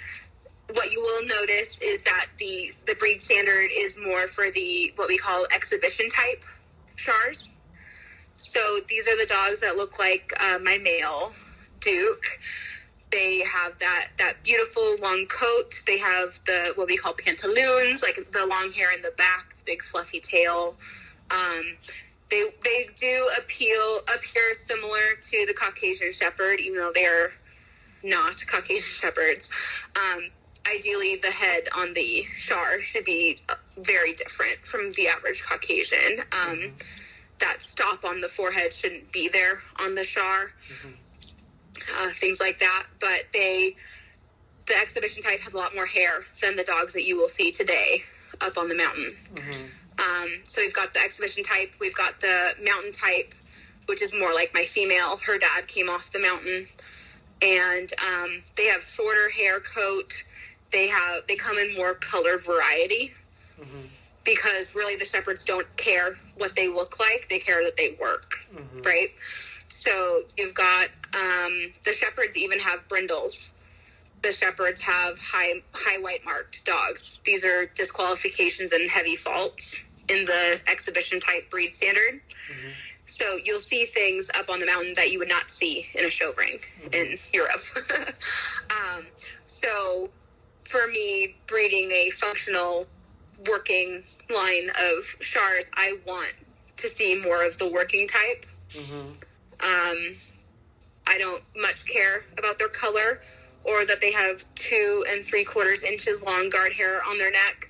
[0.74, 5.08] what you will notice is that the the breed standard is more for the what
[5.08, 6.42] we call exhibition type
[6.96, 7.52] shars.
[8.36, 11.32] So these are the dogs that look like uh, my male
[11.80, 12.24] Duke.
[13.12, 15.82] They have that that beautiful long coat.
[15.86, 19.82] They have the what we call pantaloons, like the long hair in the back, big
[19.82, 20.76] fluffy tail.
[21.30, 21.76] Um,
[22.30, 27.30] they they do appeal appear similar to the Caucasian Shepherd, even though they're
[28.02, 29.50] not Caucasian Shepherds.
[29.96, 30.24] Um,
[30.74, 33.38] ideally, the head on the Shar should be
[33.78, 36.20] very different from the average Caucasian.
[36.32, 37.05] Um, mm-hmm.
[37.40, 40.46] That stop on the forehead shouldn't be there on the Shar.
[40.60, 41.02] Mm-hmm.
[41.98, 42.84] Uh, things like that.
[43.00, 43.76] But they,
[44.66, 47.50] the exhibition type has a lot more hair than the dogs that you will see
[47.50, 47.98] today
[48.44, 49.12] up on the mountain.
[49.34, 49.76] Mm-hmm.
[49.98, 53.32] Um, so we've got the exhibition type, we've got the mountain type,
[53.86, 55.16] which is more like my female.
[55.26, 56.66] Her dad came off the mountain,
[57.42, 60.24] and um, they have shorter hair coat.
[60.72, 63.12] They have they come in more color variety
[63.58, 64.10] mm-hmm.
[64.24, 68.34] because really the shepherds don't care what they look like; they care that they work,
[68.52, 68.80] mm-hmm.
[68.84, 69.08] right?
[69.68, 69.90] So
[70.38, 73.56] you've got um, the shepherds even have brindles
[74.26, 77.20] the shepherds have high high white marked dogs.
[77.24, 82.14] These are disqualifications and heavy faults in the exhibition type breed standard.
[82.14, 82.70] Mm-hmm.
[83.04, 86.10] So you'll see things up on the mountain that you would not see in a
[86.10, 86.94] show ring mm-hmm.
[86.94, 87.60] in Europe.
[88.98, 89.06] um,
[89.46, 90.10] so
[90.64, 92.86] for me, breeding a functional
[93.50, 94.02] working
[94.34, 96.32] line of shars, I want
[96.76, 98.44] to see more of the working type.
[98.70, 99.08] Mm-hmm.
[99.62, 100.16] Um,
[101.08, 103.20] I don't much care about their color
[103.64, 107.68] or that they have two and three quarters inches long guard hair on their neck.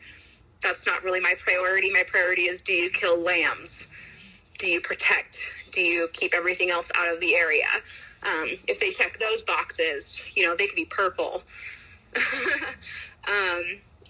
[0.63, 1.91] That's not really my priority.
[1.93, 3.89] My priority is do you kill lambs?
[4.59, 5.53] Do you protect?
[5.73, 7.67] Do you keep everything else out of the area?
[8.23, 11.43] Um, if they check those boxes, you know, they could be purple.
[13.29, 13.63] um,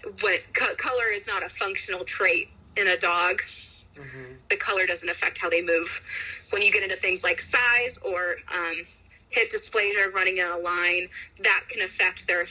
[0.03, 3.37] but co- color is not a functional trait in a dog.
[3.95, 4.35] Mm-hmm.
[4.51, 5.89] The color doesn't affect how they move.
[6.53, 8.85] When you get into things like size or um,
[9.31, 11.09] hip dysplasia running in a line
[11.43, 12.45] that can affect their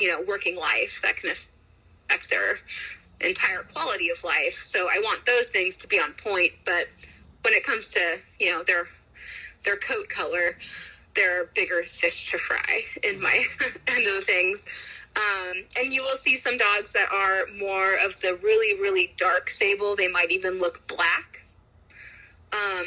[0.00, 2.58] you know working life that can affect their
[3.20, 6.84] entire quality of life so i want those things to be on point but
[7.42, 8.00] when it comes to
[8.38, 8.86] you know their
[9.64, 10.58] their coat color
[11.14, 13.42] they're bigger fish to fry in my
[13.88, 18.20] end of the things um, and you will see some dogs that are more of
[18.20, 21.42] the really really dark sable they might even look black
[22.52, 22.86] um,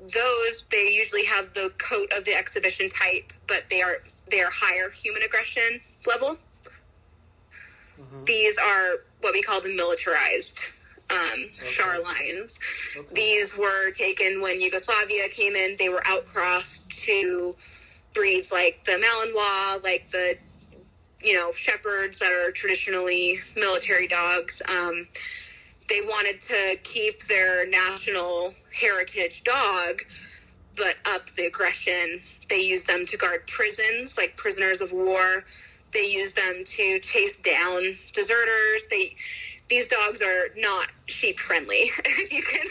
[0.00, 3.96] those they usually have the coat of the exhibition type, but they are
[4.30, 6.36] they are higher human aggression level.
[8.00, 8.24] Mm-hmm.
[8.24, 8.88] These are
[9.20, 10.68] what we call the militarized
[11.10, 12.02] um, okay.
[12.02, 12.58] Lions.
[12.96, 13.08] Okay.
[13.14, 15.76] These were taken when Yugoslavia came in.
[15.78, 17.54] They were outcrossed to
[18.12, 20.36] breeds like the Malinois, like the
[21.22, 24.62] you know shepherds that are traditionally military dogs.
[24.68, 25.04] Um,
[25.88, 30.02] they wanted to keep their national heritage dog,
[30.76, 32.20] but up the aggression.
[32.48, 35.44] They use them to guard prisons, like prisoners of war.
[35.92, 38.86] They use them to chase down deserters.
[38.90, 39.16] They
[39.68, 41.74] these dogs are not sheep friendly.
[42.04, 42.66] if you can,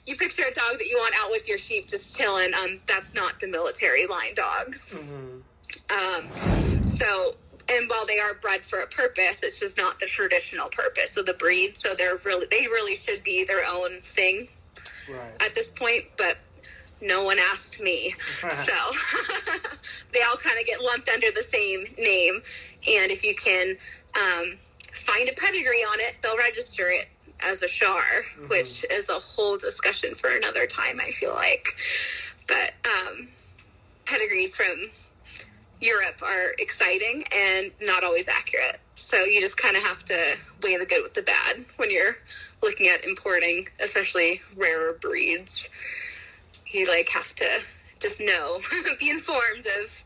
[0.04, 2.52] you picture a dog that you want out with your sheep just chilling.
[2.54, 4.94] Um, that's not the military line dogs.
[4.94, 5.40] Mm-hmm.
[5.92, 7.34] Um, so
[7.72, 11.26] and while they are bred for a purpose, it's just not the traditional purpose of
[11.26, 11.76] the breed.
[11.76, 14.48] So they're really they really should be their own thing
[15.10, 15.46] right.
[15.46, 16.04] at this point.
[16.16, 16.38] But
[17.00, 18.72] no one asked me, so
[20.12, 22.34] they all kind of get lumped under the same name.
[22.34, 23.76] And if you can
[24.16, 24.54] um,
[24.92, 27.06] find a pedigree on it, they'll register it
[27.42, 28.48] as a Shar, mm-hmm.
[28.48, 31.00] which is a whole discussion for another time.
[31.00, 31.66] I feel like.
[32.46, 33.26] but um,
[34.06, 35.09] pedigrees from
[35.80, 38.80] Europe are exciting and not always accurate.
[38.94, 42.12] So you just kind of have to weigh the good with the bad when you're
[42.62, 45.70] looking at importing, especially rarer breeds.
[46.66, 47.46] You like have to
[47.98, 48.58] just know,
[48.98, 50.04] be informed of.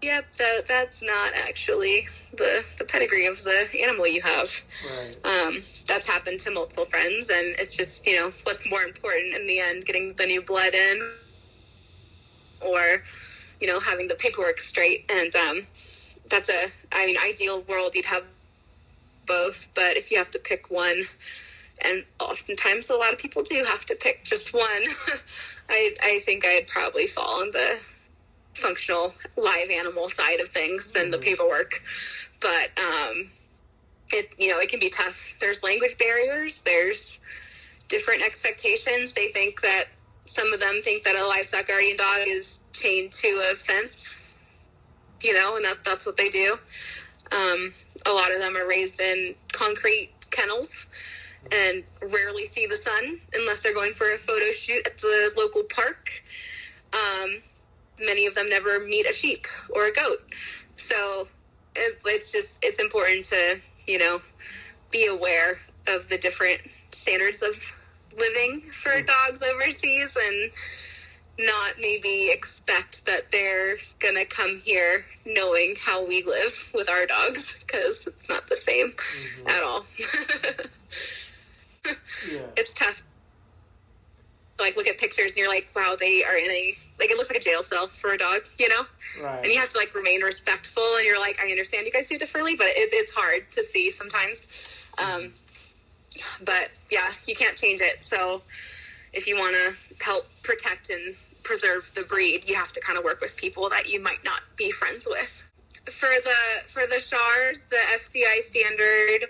[0.00, 4.48] Yep, that that's not actually the the pedigree of the animal you have.
[4.86, 5.16] Right.
[5.24, 5.54] Um,
[5.88, 9.58] that's happened to multiple friends, and it's just you know what's more important in the
[9.58, 11.10] end, getting the new blood in,
[12.60, 13.02] or
[13.60, 15.10] you know having the paperwork straight.
[15.10, 15.62] And um,
[16.30, 18.24] that's a, I mean, ideal world you'd have
[19.26, 21.02] both, but if you have to pick one,
[21.84, 24.64] and oftentimes a lot of people do have to pick just one,
[25.68, 27.84] I I think I'd probably fall on the
[28.54, 31.74] functional live animal side of things than the paperwork,
[32.40, 32.70] but.
[32.78, 33.26] Um,
[34.12, 37.20] it you know it can be tough there's language barriers there's
[37.88, 39.84] different expectations they think that
[40.28, 44.28] some of them think that a livestock guardian dog is chained to a fence
[45.22, 46.56] you know and that that's what they do.
[47.32, 47.70] Um,
[48.06, 50.86] a lot of them are raised in concrete kennels
[51.52, 55.62] and rarely see the sun unless they're going for a photo shoot at the local
[55.74, 56.22] park.
[56.92, 57.36] Um,
[58.00, 60.18] many of them never meet a sheep or a goat.
[60.76, 60.94] So
[61.76, 64.20] it, it's just it's important to you know
[64.90, 66.60] be aware of the different
[66.90, 67.77] standards of
[68.18, 70.50] living for dogs overseas and
[71.46, 77.62] not maybe expect that they're gonna come here knowing how we live with our dogs
[77.64, 79.48] because it's not the same Mm-hmm.
[79.48, 79.82] at all
[82.30, 82.40] Yeah.
[82.56, 83.02] it's tough
[84.60, 87.30] like look at pictures and you're like wow they are in a like it looks
[87.30, 88.82] like a jail cell for a dog you know
[89.24, 89.38] Right.
[89.44, 92.18] and you have to like remain respectful and you're like i understand you guys do
[92.18, 95.30] differently but it, it's hard to see sometimes um,
[96.44, 98.38] but yeah you can't change it so
[99.12, 103.04] if you want to help protect and preserve the breed you have to kind of
[103.04, 105.44] work with people that you might not be friends with
[105.86, 109.28] for the for the shars the fci standard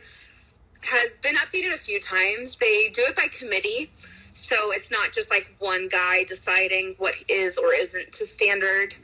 [0.82, 3.90] has been updated a few times they do it by committee
[4.32, 8.94] so it's not just like one guy deciding what is or isn't to standard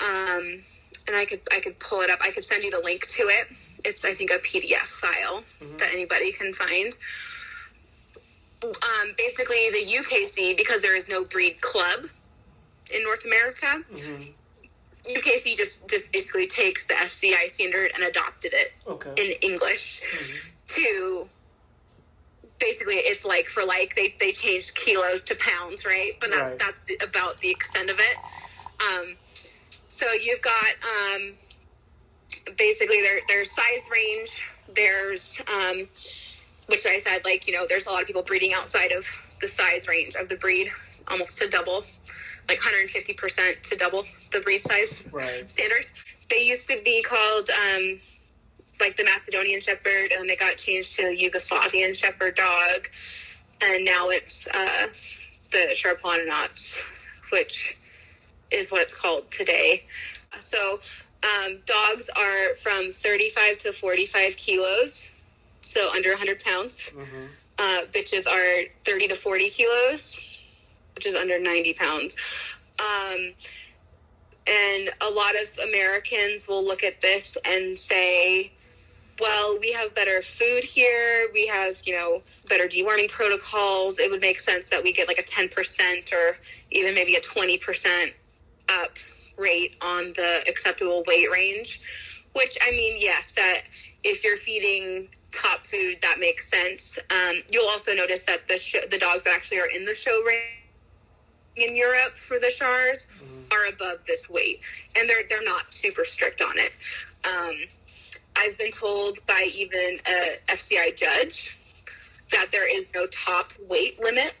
[0.00, 0.58] um,
[1.06, 2.18] and I could I could pull it up.
[2.22, 3.46] I could send you the link to it.
[3.84, 5.42] It's I think a PDF file
[5.78, 6.94] that anybody can find.
[8.64, 12.06] Um, basically, the UKC because there is no breed club
[12.94, 13.84] in North America.
[13.92, 14.32] Mhm.
[15.04, 19.10] UKC just just basically takes the FCI standard and adopted it Okay.
[19.22, 20.00] in English
[20.68, 21.28] to
[22.58, 26.12] basically it's like for like they, they changed kilos to pounds, right?
[26.20, 26.58] But that, Right.
[26.58, 28.16] that's about the extent of it.
[28.80, 29.16] Um,
[29.88, 31.34] so you've got um,
[32.56, 34.44] basically their their size range.
[34.74, 35.88] There's um,
[36.68, 39.04] which I said like you know there's a lot of people breeding outside of
[39.40, 40.68] the size range of the breed,
[41.10, 41.82] almost to double,
[42.48, 45.48] like 150 percent to double the breed size Right.
[45.48, 45.84] standard.
[46.30, 47.98] They used to be called um,
[48.80, 52.88] like the Macedonian Shepherd, and then they got changed to Yugoslavian Shepherd dog,
[53.62, 54.86] and now it's uh,
[55.52, 56.82] the Šarplaninac,
[57.30, 57.76] which
[58.50, 59.84] is what it's called today.
[60.40, 60.78] So
[61.24, 65.14] um, dogs are from 35 to 45 kilos,
[65.60, 66.90] so under 100 pounds.
[66.90, 67.28] Mhm.
[67.58, 70.20] Uh, bitches are 30 to 40 kilos,
[70.94, 72.16] which is under 90 pounds.
[72.78, 73.34] Um,
[74.46, 78.52] and a lot of Americans will look at this and say,
[79.20, 81.30] well, we have better food here.
[81.32, 83.98] We have, you know, better deworming protocols.
[83.98, 86.36] It would make sense that we get like a 10% or
[86.72, 88.12] even maybe a 20%
[88.68, 88.98] up
[89.36, 91.80] rate on the acceptable weight range.
[92.32, 93.62] Which, I mean, yes, that
[94.02, 96.98] if you're feeding top food, that makes sense.
[97.10, 100.20] Um, you'll also notice that the, sh- the dogs that actually are in the show
[100.26, 100.40] ring
[101.56, 103.06] in Europe for the Shars
[103.52, 104.60] are above this weight,
[104.98, 106.72] and they're they're not super strict on it.
[107.28, 107.54] Um,
[108.36, 111.56] I've been told by even a FCI judge
[112.32, 114.36] that there is no top weight limit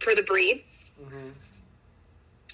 [0.00, 0.64] for the breed.
[1.00, 1.32] Mhm.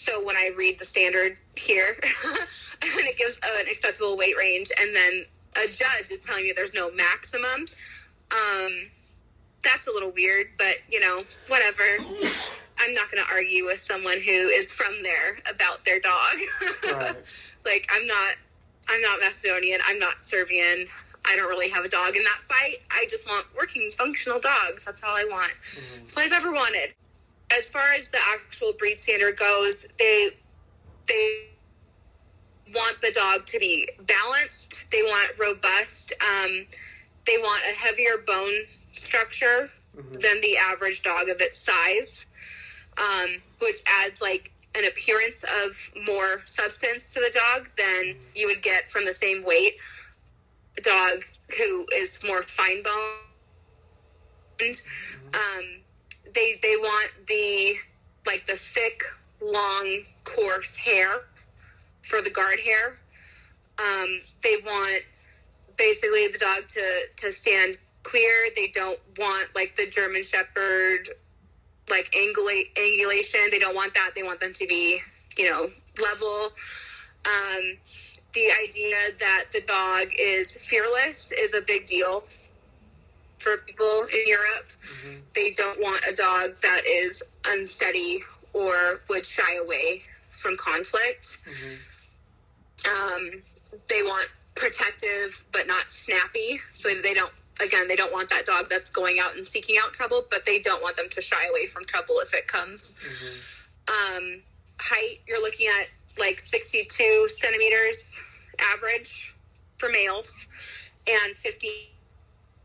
[0.03, 4.91] So when I read the standard here, and it gives an acceptable weight range, and
[4.97, 5.25] then
[5.63, 7.67] a judge is telling me there's no maximum.
[8.35, 8.73] Um,
[9.63, 11.85] that's a little weird, but you know, whatever.
[12.81, 16.35] I'm not going to argue with someone who is from there about their dog.
[16.95, 17.55] Right.
[17.65, 18.35] like I'm not,
[18.89, 19.79] I'm not Macedonian.
[19.87, 20.87] I'm not Serbian.
[21.29, 22.79] I don't really have a dog in that fight.
[22.91, 24.85] I just want working, functional dogs.
[24.85, 25.53] That's all I want.
[25.63, 26.93] That's all I've ever wanted.
[27.57, 30.31] As far as the actual breed standard goes, they
[31.07, 31.49] they
[32.75, 34.87] want the dog to be balanced.
[34.91, 36.13] They want robust.
[36.21, 36.67] Um,
[37.27, 42.27] they want a heavier bone structure than the average dog of its size,
[42.99, 48.63] um, which adds like an appearance of more substance to the dog than you would
[48.63, 49.75] get from the same weight
[50.81, 51.23] dog
[51.59, 52.83] who is more fine
[54.59, 54.83] boned.
[55.35, 55.82] Um,
[56.35, 57.75] they they want the
[58.27, 59.03] like the thick,
[59.41, 61.11] long, coarse hair
[62.03, 62.99] for the guard hair.
[63.79, 65.03] Um, they want
[65.77, 68.49] basically the dog to to stand clear.
[68.55, 71.09] They don't want like the German Shepherd
[71.91, 73.51] like angula- angulation.
[73.51, 74.11] They don't want that.
[74.15, 74.99] They want them to be
[75.37, 75.67] you know
[76.03, 76.49] level.
[77.25, 77.77] Um,
[78.33, 82.25] the idea that the dog is fearless is a big deal
[83.43, 84.69] for people in Europe.
[84.69, 85.19] Mm-hmm.
[85.35, 88.21] They don't want a dog that is unsteady
[88.55, 91.43] or would shy away from conflict.
[91.45, 91.77] Mm-hmm.
[92.87, 93.41] Um,
[93.89, 97.33] they want protective but not snappy, so they don't.
[97.65, 100.59] Again, they don't want that dog that's going out and seeking out trouble, but they
[100.59, 102.97] don't want them to shy away from trouble if it comes.
[102.97, 104.17] Mm-hmm.
[104.17, 104.43] Um,
[104.81, 105.87] height, you're looking at
[106.19, 108.23] like 62 centimeters
[108.75, 109.35] average
[109.79, 110.49] for males
[111.09, 111.37] and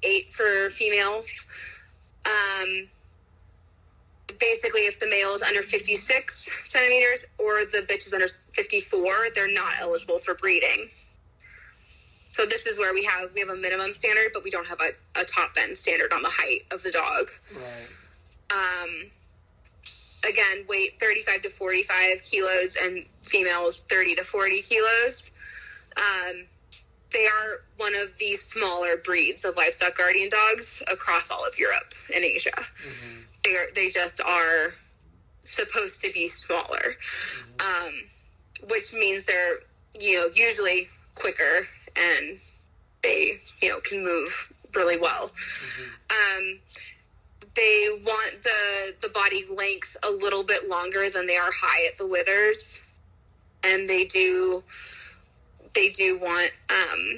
[0.01, 1.47] 58 for females.
[2.25, 2.87] Um,
[4.39, 9.53] basically, if the male is under 56 centimeters or the bitch is under 54, they're
[9.53, 10.87] not eligible for breeding.
[12.37, 14.79] So this is where we have we have a minimum standard, but we don't have
[14.79, 17.29] a, a top end standard on the height of the dog.
[17.55, 17.87] Right.
[18.53, 19.09] Um,
[20.29, 25.31] again, weight 35 to 45 kilos and females 30 to 40 kilos.
[25.97, 26.45] Um,
[27.17, 31.91] they are one of the smaller breeds of livestock guardian dogs across all of Europe
[32.13, 32.51] and Asia.
[32.51, 33.21] Mm-hmm.
[33.43, 34.73] They are, they just are
[35.41, 37.87] supposed to be smaller, mm-hmm.
[37.87, 37.93] um,
[38.69, 39.57] which means they're
[39.99, 41.65] you know usually quicker
[41.97, 42.37] and
[43.01, 45.29] they you know can move really well.
[45.29, 45.89] Mm-hmm.
[46.11, 46.59] Um,
[47.55, 51.97] they want the the body length a little bit longer than they are high at
[51.97, 52.85] the withers,
[53.63, 54.61] and they do
[55.77, 57.09] they do want um,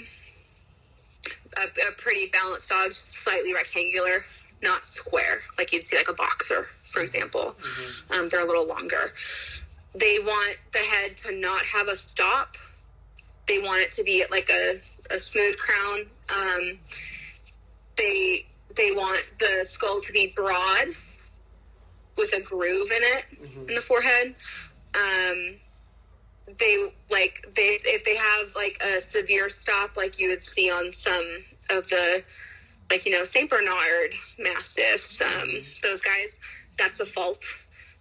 [1.57, 4.25] a, a, pretty balanced dog, slightly rectangular,
[4.61, 7.39] not square, like you'd see like a boxer, for example.
[7.39, 8.19] Mm-hmm.
[8.19, 9.13] Um, they're a little longer.
[9.95, 12.55] They want the head to not have a stop.
[13.47, 14.75] They want it to be like a,
[15.15, 16.05] a smooth crown.
[16.35, 16.79] Um,
[17.95, 18.45] they
[18.75, 20.87] they want the skull to be broad
[22.17, 23.69] with a groove in it mm-hmm.
[23.69, 24.35] in the forehead.
[24.95, 25.59] Um,
[26.57, 30.91] they like they if they have like a severe stop like you would see on
[30.93, 31.25] some
[31.71, 32.23] of the
[32.89, 35.49] like you know Saint Bernard Mastiffs, um,
[35.83, 36.39] those guys,
[36.77, 37.45] that's a fault.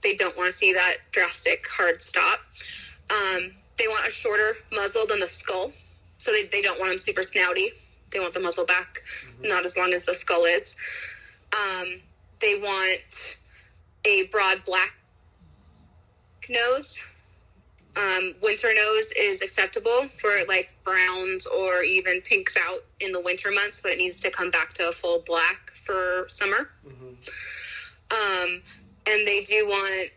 [0.03, 2.40] They don't want to see that drastic hard stop.
[3.11, 5.70] Um, they want a shorter muzzle than the skull,
[6.18, 7.68] so they, they don't want them super snouty.
[8.11, 9.49] They want the muzzle back, mm-hmm.
[9.49, 10.76] not as long as the skull is.
[11.53, 12.01] Um,
[12.40, 13.38] they want
[14.07, 14.96] a broad black
[16.49, 17.07] nose.
[17.99, 23.51] Um, winter nose is acceptable for like browns or even pinks out in the winter
[23.51, 26.70] months, but it needs to come back to a full black for summer.
[26.86, 27.14] Mm-hmm.
[28.11, 28.62] Um,
[29.11, 30.11] and they do want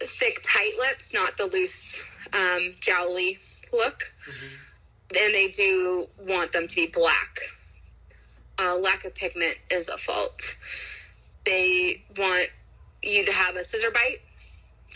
[0.00, 3.38] thick, tight lips, not the loose, um, jowly
[3.72, 3.98] look.
[4.28, 4.62] Mm-hmm
[5.14, 7.38] and they do want them to be black.
[8.60, 10.56] Uh, lack of pigment is a fault.
[11.44, 12.48] They want
[13.02, 14.18] you to have a scissor bite,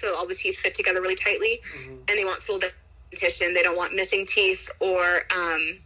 [0.01, 1.93] so all the teeth fit together really tightly, mm-hmm.
[1.93, 3.53] and they want full dentition.
[3.53, 5.79] They don't want missing teeth or, um,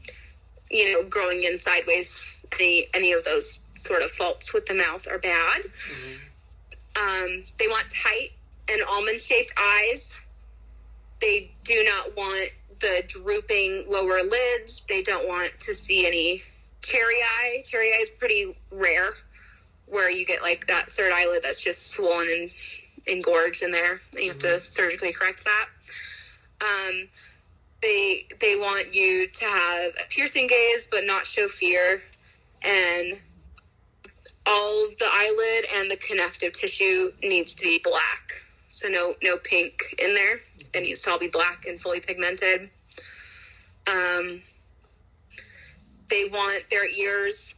[0.71, 2.31] you know, growing in sideways.
[2.61, 5.63] Any any of those sort of faults with the mouth are bad.
[5.63, 6.15] Mm-hmm.
[6.97, 8.31] Um, they want tight
[8.71, 10.21] and almond shaped eyes.
[11.21, 12.51] They do not want
[12.81, 14.85] the drooping lower lids.
[14.89, 16.43] They don't want to see any
[16.83, 17.63] cherry eye.
[17.65, 19.11] Cherry eye is pretty rare,
[19.87, 22.51] where you get like that third eyelid that's just swollen and
[23.07, 24.55] engorged in there, and you have mm-hmm.
[24.55, 25.67] to surgically correct that.
[26.63, 27.09] Um,
[27.83, 32.03] they they want you to have a piercing gaze, but not show fear,
[32.65, 33.13] and
[34.47, 38.31] all of the eyelid and the connective tissue needs to be black.
[38.69, 40.37] So no no pink in there.
[40.75, 42.71] It needs to all be black and fully pigmented.
[43.87, 44.41] Um,
[46.09, 47.55] they want their ears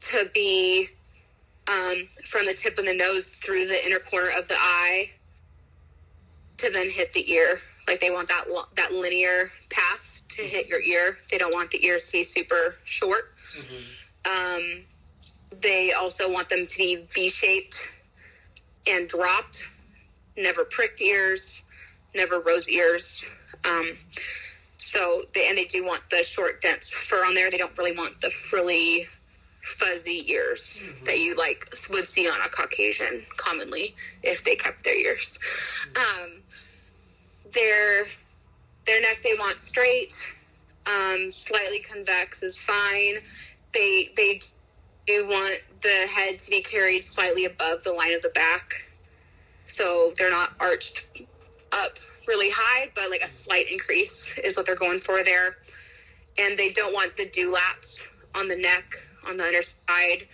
[0.00, 0.88] to be
[1.68, 5.06] um, from the tip of the nose through the inner corner of the eye
[6.58, 7.58] to then hit the ear.
[7.88, 8.44] Like they want that
[8.76, 11.18] that linear path to hit your ear.
[11.30, 13.34] They don't want the ears to be super short.
[13.56, 14.78] Mm-hmm.
[14.78, 14.84] Um,
[15.60, 18.00] they also want them to be V-shaped
[18.88, 19.68] and dropped,
[20.36, 21.64] never pricked ears,
[22.14, 23.34] never rose ears.
[23.68, 23.92] Um,
[24.76, 27.50] so they and they do want the short, dense fur on there.
[27.50, 29.04] They don't really want the frilly,
[29.62, 31.04] fuzzy ears mm-hmm.
[31.04, 35.38] that you like would see on a Caucasian commonly if they kept their ears.
[35.96, 36.42] Um,
[37.54, 38.04] their
[38.86, 40.12] their neck they want straight,
[40.86, 43.22] um, slightly convex is fine.
[43.72, 44.40] They they
[45.06, 48.72] do want the head to be carried slightly above the line of the back,
[49.64, 51.06] so they're not arched
[51.72, 51.92] up
[52.26, 55.56] really high, but like a slight increase is what they're going for there.
[56.38, 58.84] And they don't want the dewlaps on the neck
[59.28, 60.26] on the underside.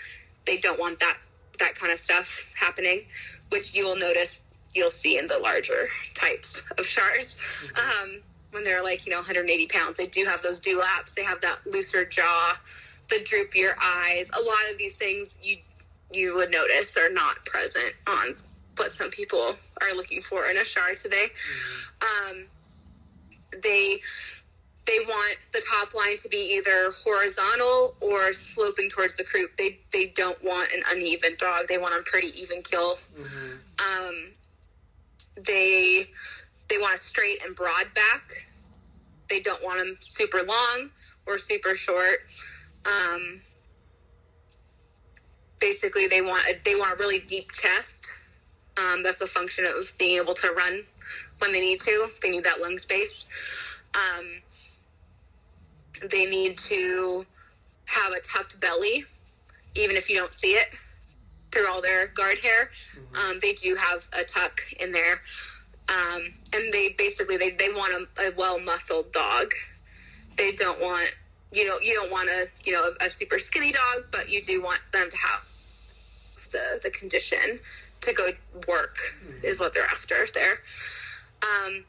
[0.47, 1.18] They don't want that
[1.59, 3.03] that kind of stuff happening,
[3.51, 7.70] which you will notice you'll see in the larger types of Shars.
[7.76, 8.20] Um,
[8.53, 11.14] when they're like, you know, 180 pounds, they do have those dewlaps.
[11.14, 12.55] They have that looser jaw,
[13.09, 14.30] the droopier eyes.
[14.30, 15.57] A lot of these things you
[16.14, 18.34] you would notice are not present on
[18.78, 21.26] what some people are looking for in a Shar today.
[22.03, 22.45] Um,
[23.62, 23.99] they
[24.89, 29.51] they want the top line to be either horizontal or sloping towards the croup.
[29.59, 31.68] They they don't want an uneven dog.
[31.68, 32.95] They want a pretty even kill.
[33.78, 34.32] Um,
[35.36, 36.05] they
[36.68, 38.49] they want a straight and broad back.
[39.28, 40.91] They don't want them super long
[41.26, 42.20] or super short.
[42.86, 43.36] Um,
[45.61, 48.11] basically, they want a, they want a really deep chest.
[48.78, 50.80] Um, that's a function of being able to run
[51.41, 52.07] when they need to.
[52.22, 53.26] They need that lung space.
[53.95, 54.24] Um,
[56.11, 57.24] they need to
[57.86, 59.05] have a tucked belly,
[59.76, 60.68] even if you don't see it
[61.51, 62.70] through all their guard hair.
[63.14, 65.20] Um, they do have a tuck in there.
[65.88, 66.22] Um,
[66.55, 69.46] and they basically they, they want a, a well muscled dog.
[70.36, 71.14] They don't want
[71.53, 74.40] you know you don't want a you know a, a super skinny dog, but you
[74.42, 75.40] do want them to have
[76.53, 77.59] the the condition
[78.01, 78.28] to go
[78.68, 78.96] work
[79.42, 80.61] is what they're after there.
[81.42, 81.84] Um,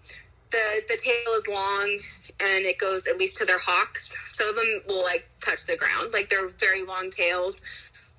[0.52, 2.00] the the tail is long
[2.42, 4.18] and it goes at least to their hocks.
[4.36, 6.14] Some of them will like touch the ground.
[6.14, 7.62] Like they're very long tails.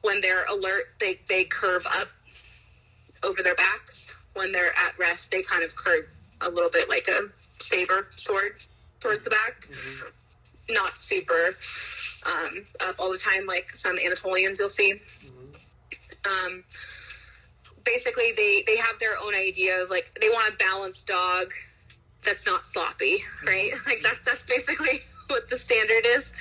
[0.02, 2.08] When they're alert, they they curve up
[3.24, 4.16] over their backs.
[4.34, 6.06] When they're at rest, they kind of curve
[6.42, 8.52] a little bit like a saber sword
[9.00, 9.64] towards the back.
[10.70, 11.56] Not super
[12.26, 14.92] um, up all the time like some Anatolians you'll see.
[16.28, 16.64] Um,
[17.84, 21.46] basically, they they have their own idea of like they want a balanced dog
[22.24, 23.16] that's not sloppy,
[23.46, 23.70] right?
[23.86, 26.34] Like that's that's basically what the standard is.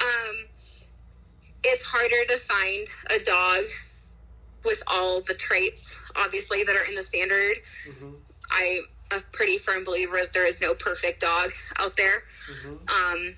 [0.00, 0.46] Um,
[1.64, 2.86] it's harder to find
[3.20, 3.64] a dog
[4.64, 7.56] with all the traits, obviously, that are in the standard.
[8.52, 8.82] I'm
[9.12, 11.50] a pretty firm believer that there is no perfect dog
[11.80, 12.22] out there.
[12.88, 13.34] Um,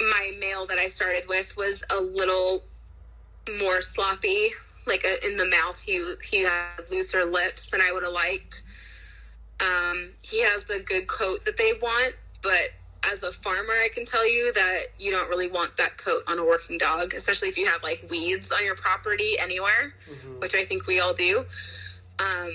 [0.00, 2.62] my male that I started with was a little
[3.60, 4.48] more sloppy,
[4.86, 5.80] like a, in the mouth.
[5.82, 8.62] He he had looser lips than I would have liked.
[9.60, 12.68] Um, he has the good coat that they want, but
[13.10, 16.38] as a farmer, I can tell you that you don't really want that coat on
[16.38, 19.94] a working dog, especially if you have like weeds on your property anywhere,
[20.38, 21.38] which I think we all do.
[22.20, 22.50] Um,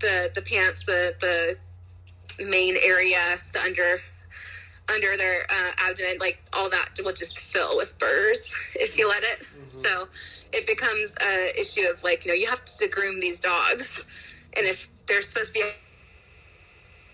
[0.00, 1.56] the the pants, the the
[2.50, 3.18] main area,
[3.52, 3.96] the under
[4.92, 9.22] under their uh, abdomen, like all that will just fill with burrs if you let
[9.22, 9.46] it.
[9.68, 10.04] So
[10.52, 14.66] it becomes a issue of like you know you have to groom these dogs, and
[14.66, 15.66] if they're supposed to be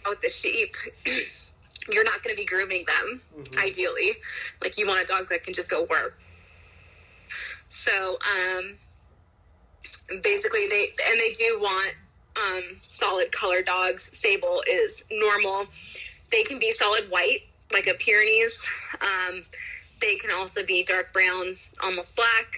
[0.08, 0.74] out with the sheep,
[1.92, 3.44] you're not going to be grooming them.
[3.64, 4.12] Ideally,
[4.62, 6.18] like you want a dog that can just go work.
[7.68, 8.74] So um,
[10.22, 11.94] basically, they and they do want
[12.36, 14.16] um, solid color dogs.
[14.16, 15.64] Sable is normal.
[16.30, 17.40] They can be solid white,
[17.72, 18.70] like a Pyrenees.
[19.00, 19.42] Um,
[20.00, 21.54] they can also be dark brown,
[21.84, 22.54] almost black.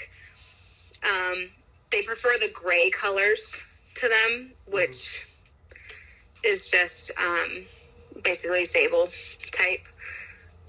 [1.02, 1.46] Um,
[1.90, 5.29] they prefer the gray colors to them, which
[6.44, 7.64] is just um,
[8.22, 9.08] basically sable
[9.52, 9.86] type.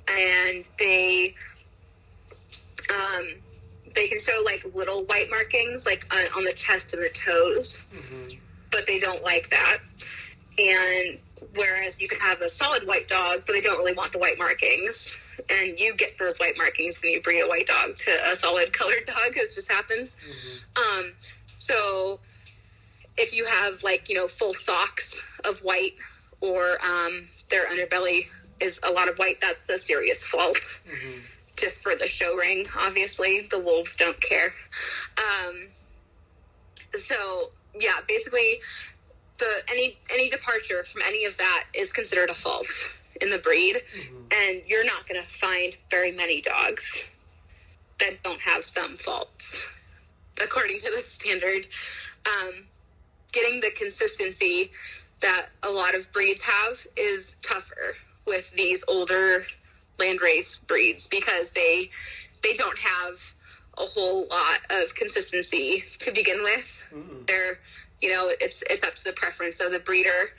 [0.09, 1.35] And they
[2.91, 3.27] um,
[3.95, 7.85] they can show like little white markings, like uh, on the chest and the toes,
[8.71, 9.77] but they don't like that.
[10.57, 11.17] And
[11.55, 14.37] whereas you can have a solid white dog, but they don't really want the white
[14.37, 15.17] markings.
[15.49, 18.73] And you get those white markings when you breed a white dog to a solid
[18.77, 20.65] colored dog, as just happens.
[20.77, 21.11] Um,
[21.45, 22.19] so
[23.17, 25.93] if you have like you know full socks of white,
[26.41, 28.21] or um, their underbelly
[28.61, 30.81] is a lot of white, that's a serious fault.
[31.57, 34.51] Just for the show ring, obviously the wolves don't care.
[35.17, 35.67] Um,
[36.91, 37.15] so
[37.79, 38.59] yeah, basically
[39.37, 42.67] the any any departure from any of that is considered a fault
[43.21, 43.75] in the breed,
[44.33, 47.15] and you're not going to find very many dogs
[47.99, 49.83] that don't have some faults,
[50.43, 51.65] according to the standard.
[52.25, 52.63] Um,
[53.31, 54.71] getting the consistency
[55.21, 59.43] that a lot of breeds have is tougher with these older
[59.97, 61.89] landrace breeds because they
[62.43, 63.19] they don't have
[63.77, 66.93] a whole lot of consistency to begin with.
[67.27, 67.57] They're
[68.01, 70.33] you know, it's it's up to the preference of the breeder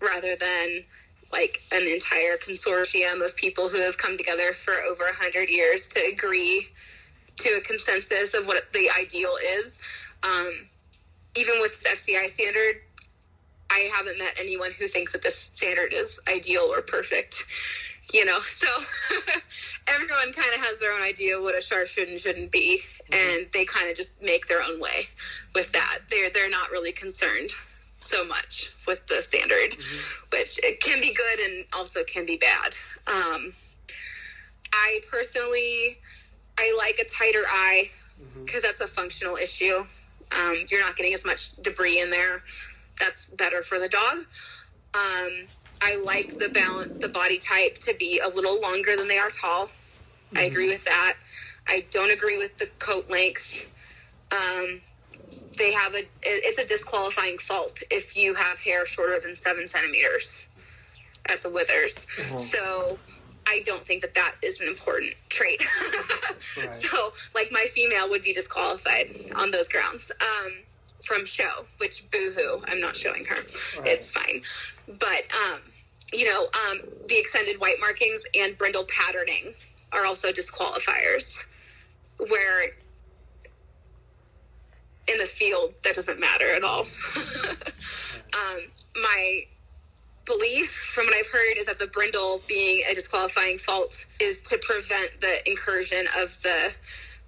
[0.00, 0.84] rather than
[1.32, 5.88] like an entire consortium of people who have come together for over a hundred years
[5.88, 6.66] to agree
[7.36, 9.80] to a consensus of what the ideal is.
[10.24, 10.66] Um,
[11.36, 12.82] even with FCI standard,
[13.70, 17.44] I haven't met anyone who thinks that this standard is ideal or perfect.
[18.12, 18.66] You know, so
[19.94, 22.80] everyone kind of has their own idea what a Shar should and shouldn't be,
[23.12, 25.06] and they kind of just make their own way
[25.54, 25.98] with that.
[26.10, 27.50] They're they're not really concerned
[28.00, 30.36] so much with the standard, mm-hmm.
[30.36, 32.74] which it can be good and also can be bad.
[33.06, 33.52] Um,
[34.72, 35.98] I personally,
[36.58, 37.90] I like a tighter eye
[38.44, 38.66] because mm-hmm.
[38.66, 39.82] that's a functional issue.
[40.36, 42.42] Um, you're not getting as much debris in there.
[43.00, 44.18] That's better for the dog.
[44.94, 45.46] Um,
[45.82, 49.30] I like the balance, the body type to be a little longer than they are
[49.30, 49.66] tall.
[49.66, 50.38] Mm-hmm.
[50.38, 51.14] I agree with that.
[51.68, 53.70] I don't agree with the coat lengths.
[54.32, 54.80] Um,
[55.58, 60.48] they have a it's a disqualifying fault if you have hair shorter than seven centimeters
[61.30, 62.06] at the withers.
[62.18, 62.38] Uh-huh.
[62.38, 62.98] So
[63.48, 65.60] I don't think that that is an important trait.
[66.58, 66.72] right.
[66.72, 66.98] So,
[67.34, 70.52] like, my female would be disqualified on those grounds um,
[71.02, 73.36] from show, which boohoo, I'm not showing her.
[73.36, 73.88] Right.
[73.88, 74.42] It's fine.
[74.86, 75.60] But, um,
[76.12, 76.78] you know, um,
[77.08, 79.52] the extended white markings and brindle patterning
[79.92, 81.48] are also disqualifiers
[82.30, 82.64] where
[85.10, 86.80] in the field that doesn't matter at all.
[88.40, 88.60] um,
[88.96, 89.42] my
[90.28, 94.58] belief from what I've heard is that the brindle being a disqualifying fault is to
[94.58, 96.76] prevent the incursion of the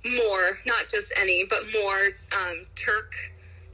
[0.05, 2.07] more, not just any, but more
[2.41, 3.13] um, Turk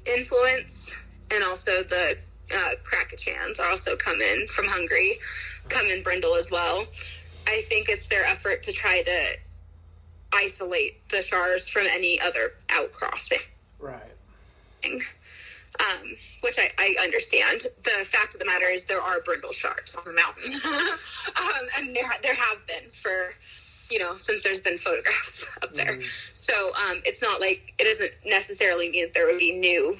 [0.06, 0.96] influence
[1.34, 2.16] and also the
[2.54, 5.12] uh, Karakachans are also come in from Hungary,
[5.68, 6.86] come in brindle as well.
[7.48, 9.36] I think it's their effort to try to
[10.34, 13.42] isolate the Shars from any other outcrossing.
[13.80, 14.00] Right.
[15.76, 16.08] Um,
[16.40, 17.60] which I, I, understand.
[17.82, 20.44] The fact of the matter is there are brindle Shars on the mountain,
[21.36, 23.28] um, and there there have been for
[23.90, 25.96] you know since there's been photographs up there.
[25.96, 26.02] Mm.
[26.02, 29.96] So um, it's not like it doesn't necessarily mean that there would be new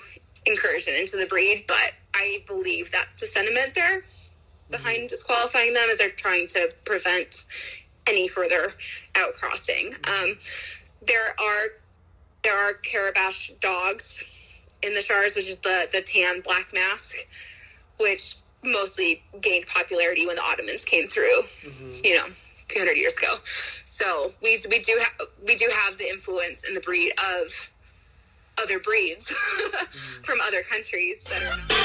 [0.47, 4.03] incursion into the breed, but I believe that's the sentiment there
[4.71, 5.09] behind mm.
[5.09, 7.45] disqualifying them, is they're trying to prevent
[8.09, 8.71] any further
[9.15, 9.89] outcrossing.
[10.09, 10.39] Um,
[11.07, 11.67] there are
[12.43, 14.33] there are Karabash dogs
[14.83, 17.17] in the Shars, which is the the tan black mask,
[18.01, 21.43] which mostly gained popularity when the Ottomans came through.
[21.43, 22.05] Mm-hmm.
[22.05, 22.27] You know,
[22.69, 23.33] 200 years ago.
[23.45, 27.13] So we we do have we do have the influence and the breed
[27.43, 27.71] of
[28.63, 30.23] other breeds mm-hmm.
[30.23, 31.57] from other countries that are.
[31.57, 31.76] Not-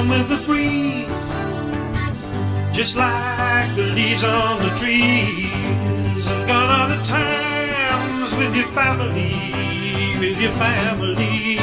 [0.00, 1.06] come with the breeze,
[2.72, 6.24] just like the leaves on the trees.
[6.32, 9.34] And gone are the times with your family,
[10.18, 11.58] with your family.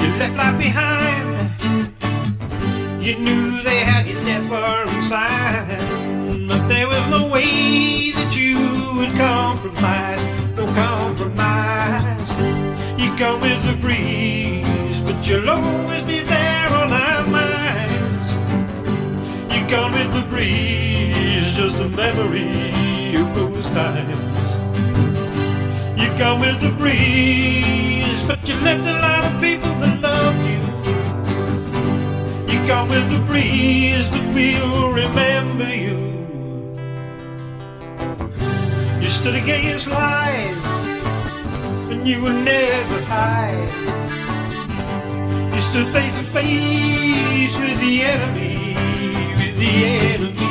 [0.00, 1.50] You left life behind.
[3.02, 5.82] You knew they had you never inside,
[6.48, 8.58] but there was no way that you
[8.96, 10.22] would compromise.
[10.56, 12.30] No compromise.
[13.02, 16.27] You come with the breeze, but you'll always be
[19.68, 24.48] gone with the breeze, just a memory of those times.
[26.00, 30.60] You gone with the breeze, but you left a lot of people that loved you.
[32.50, 35.98] You gone with the breeze, but we'll remember you.
[39.02, 40.56] You stood against lies,
[41.90, 43.68] and you will never hide.
[45.54, 48.47] You stood face to face with the enemy
[49.68, 50.47] the enemy.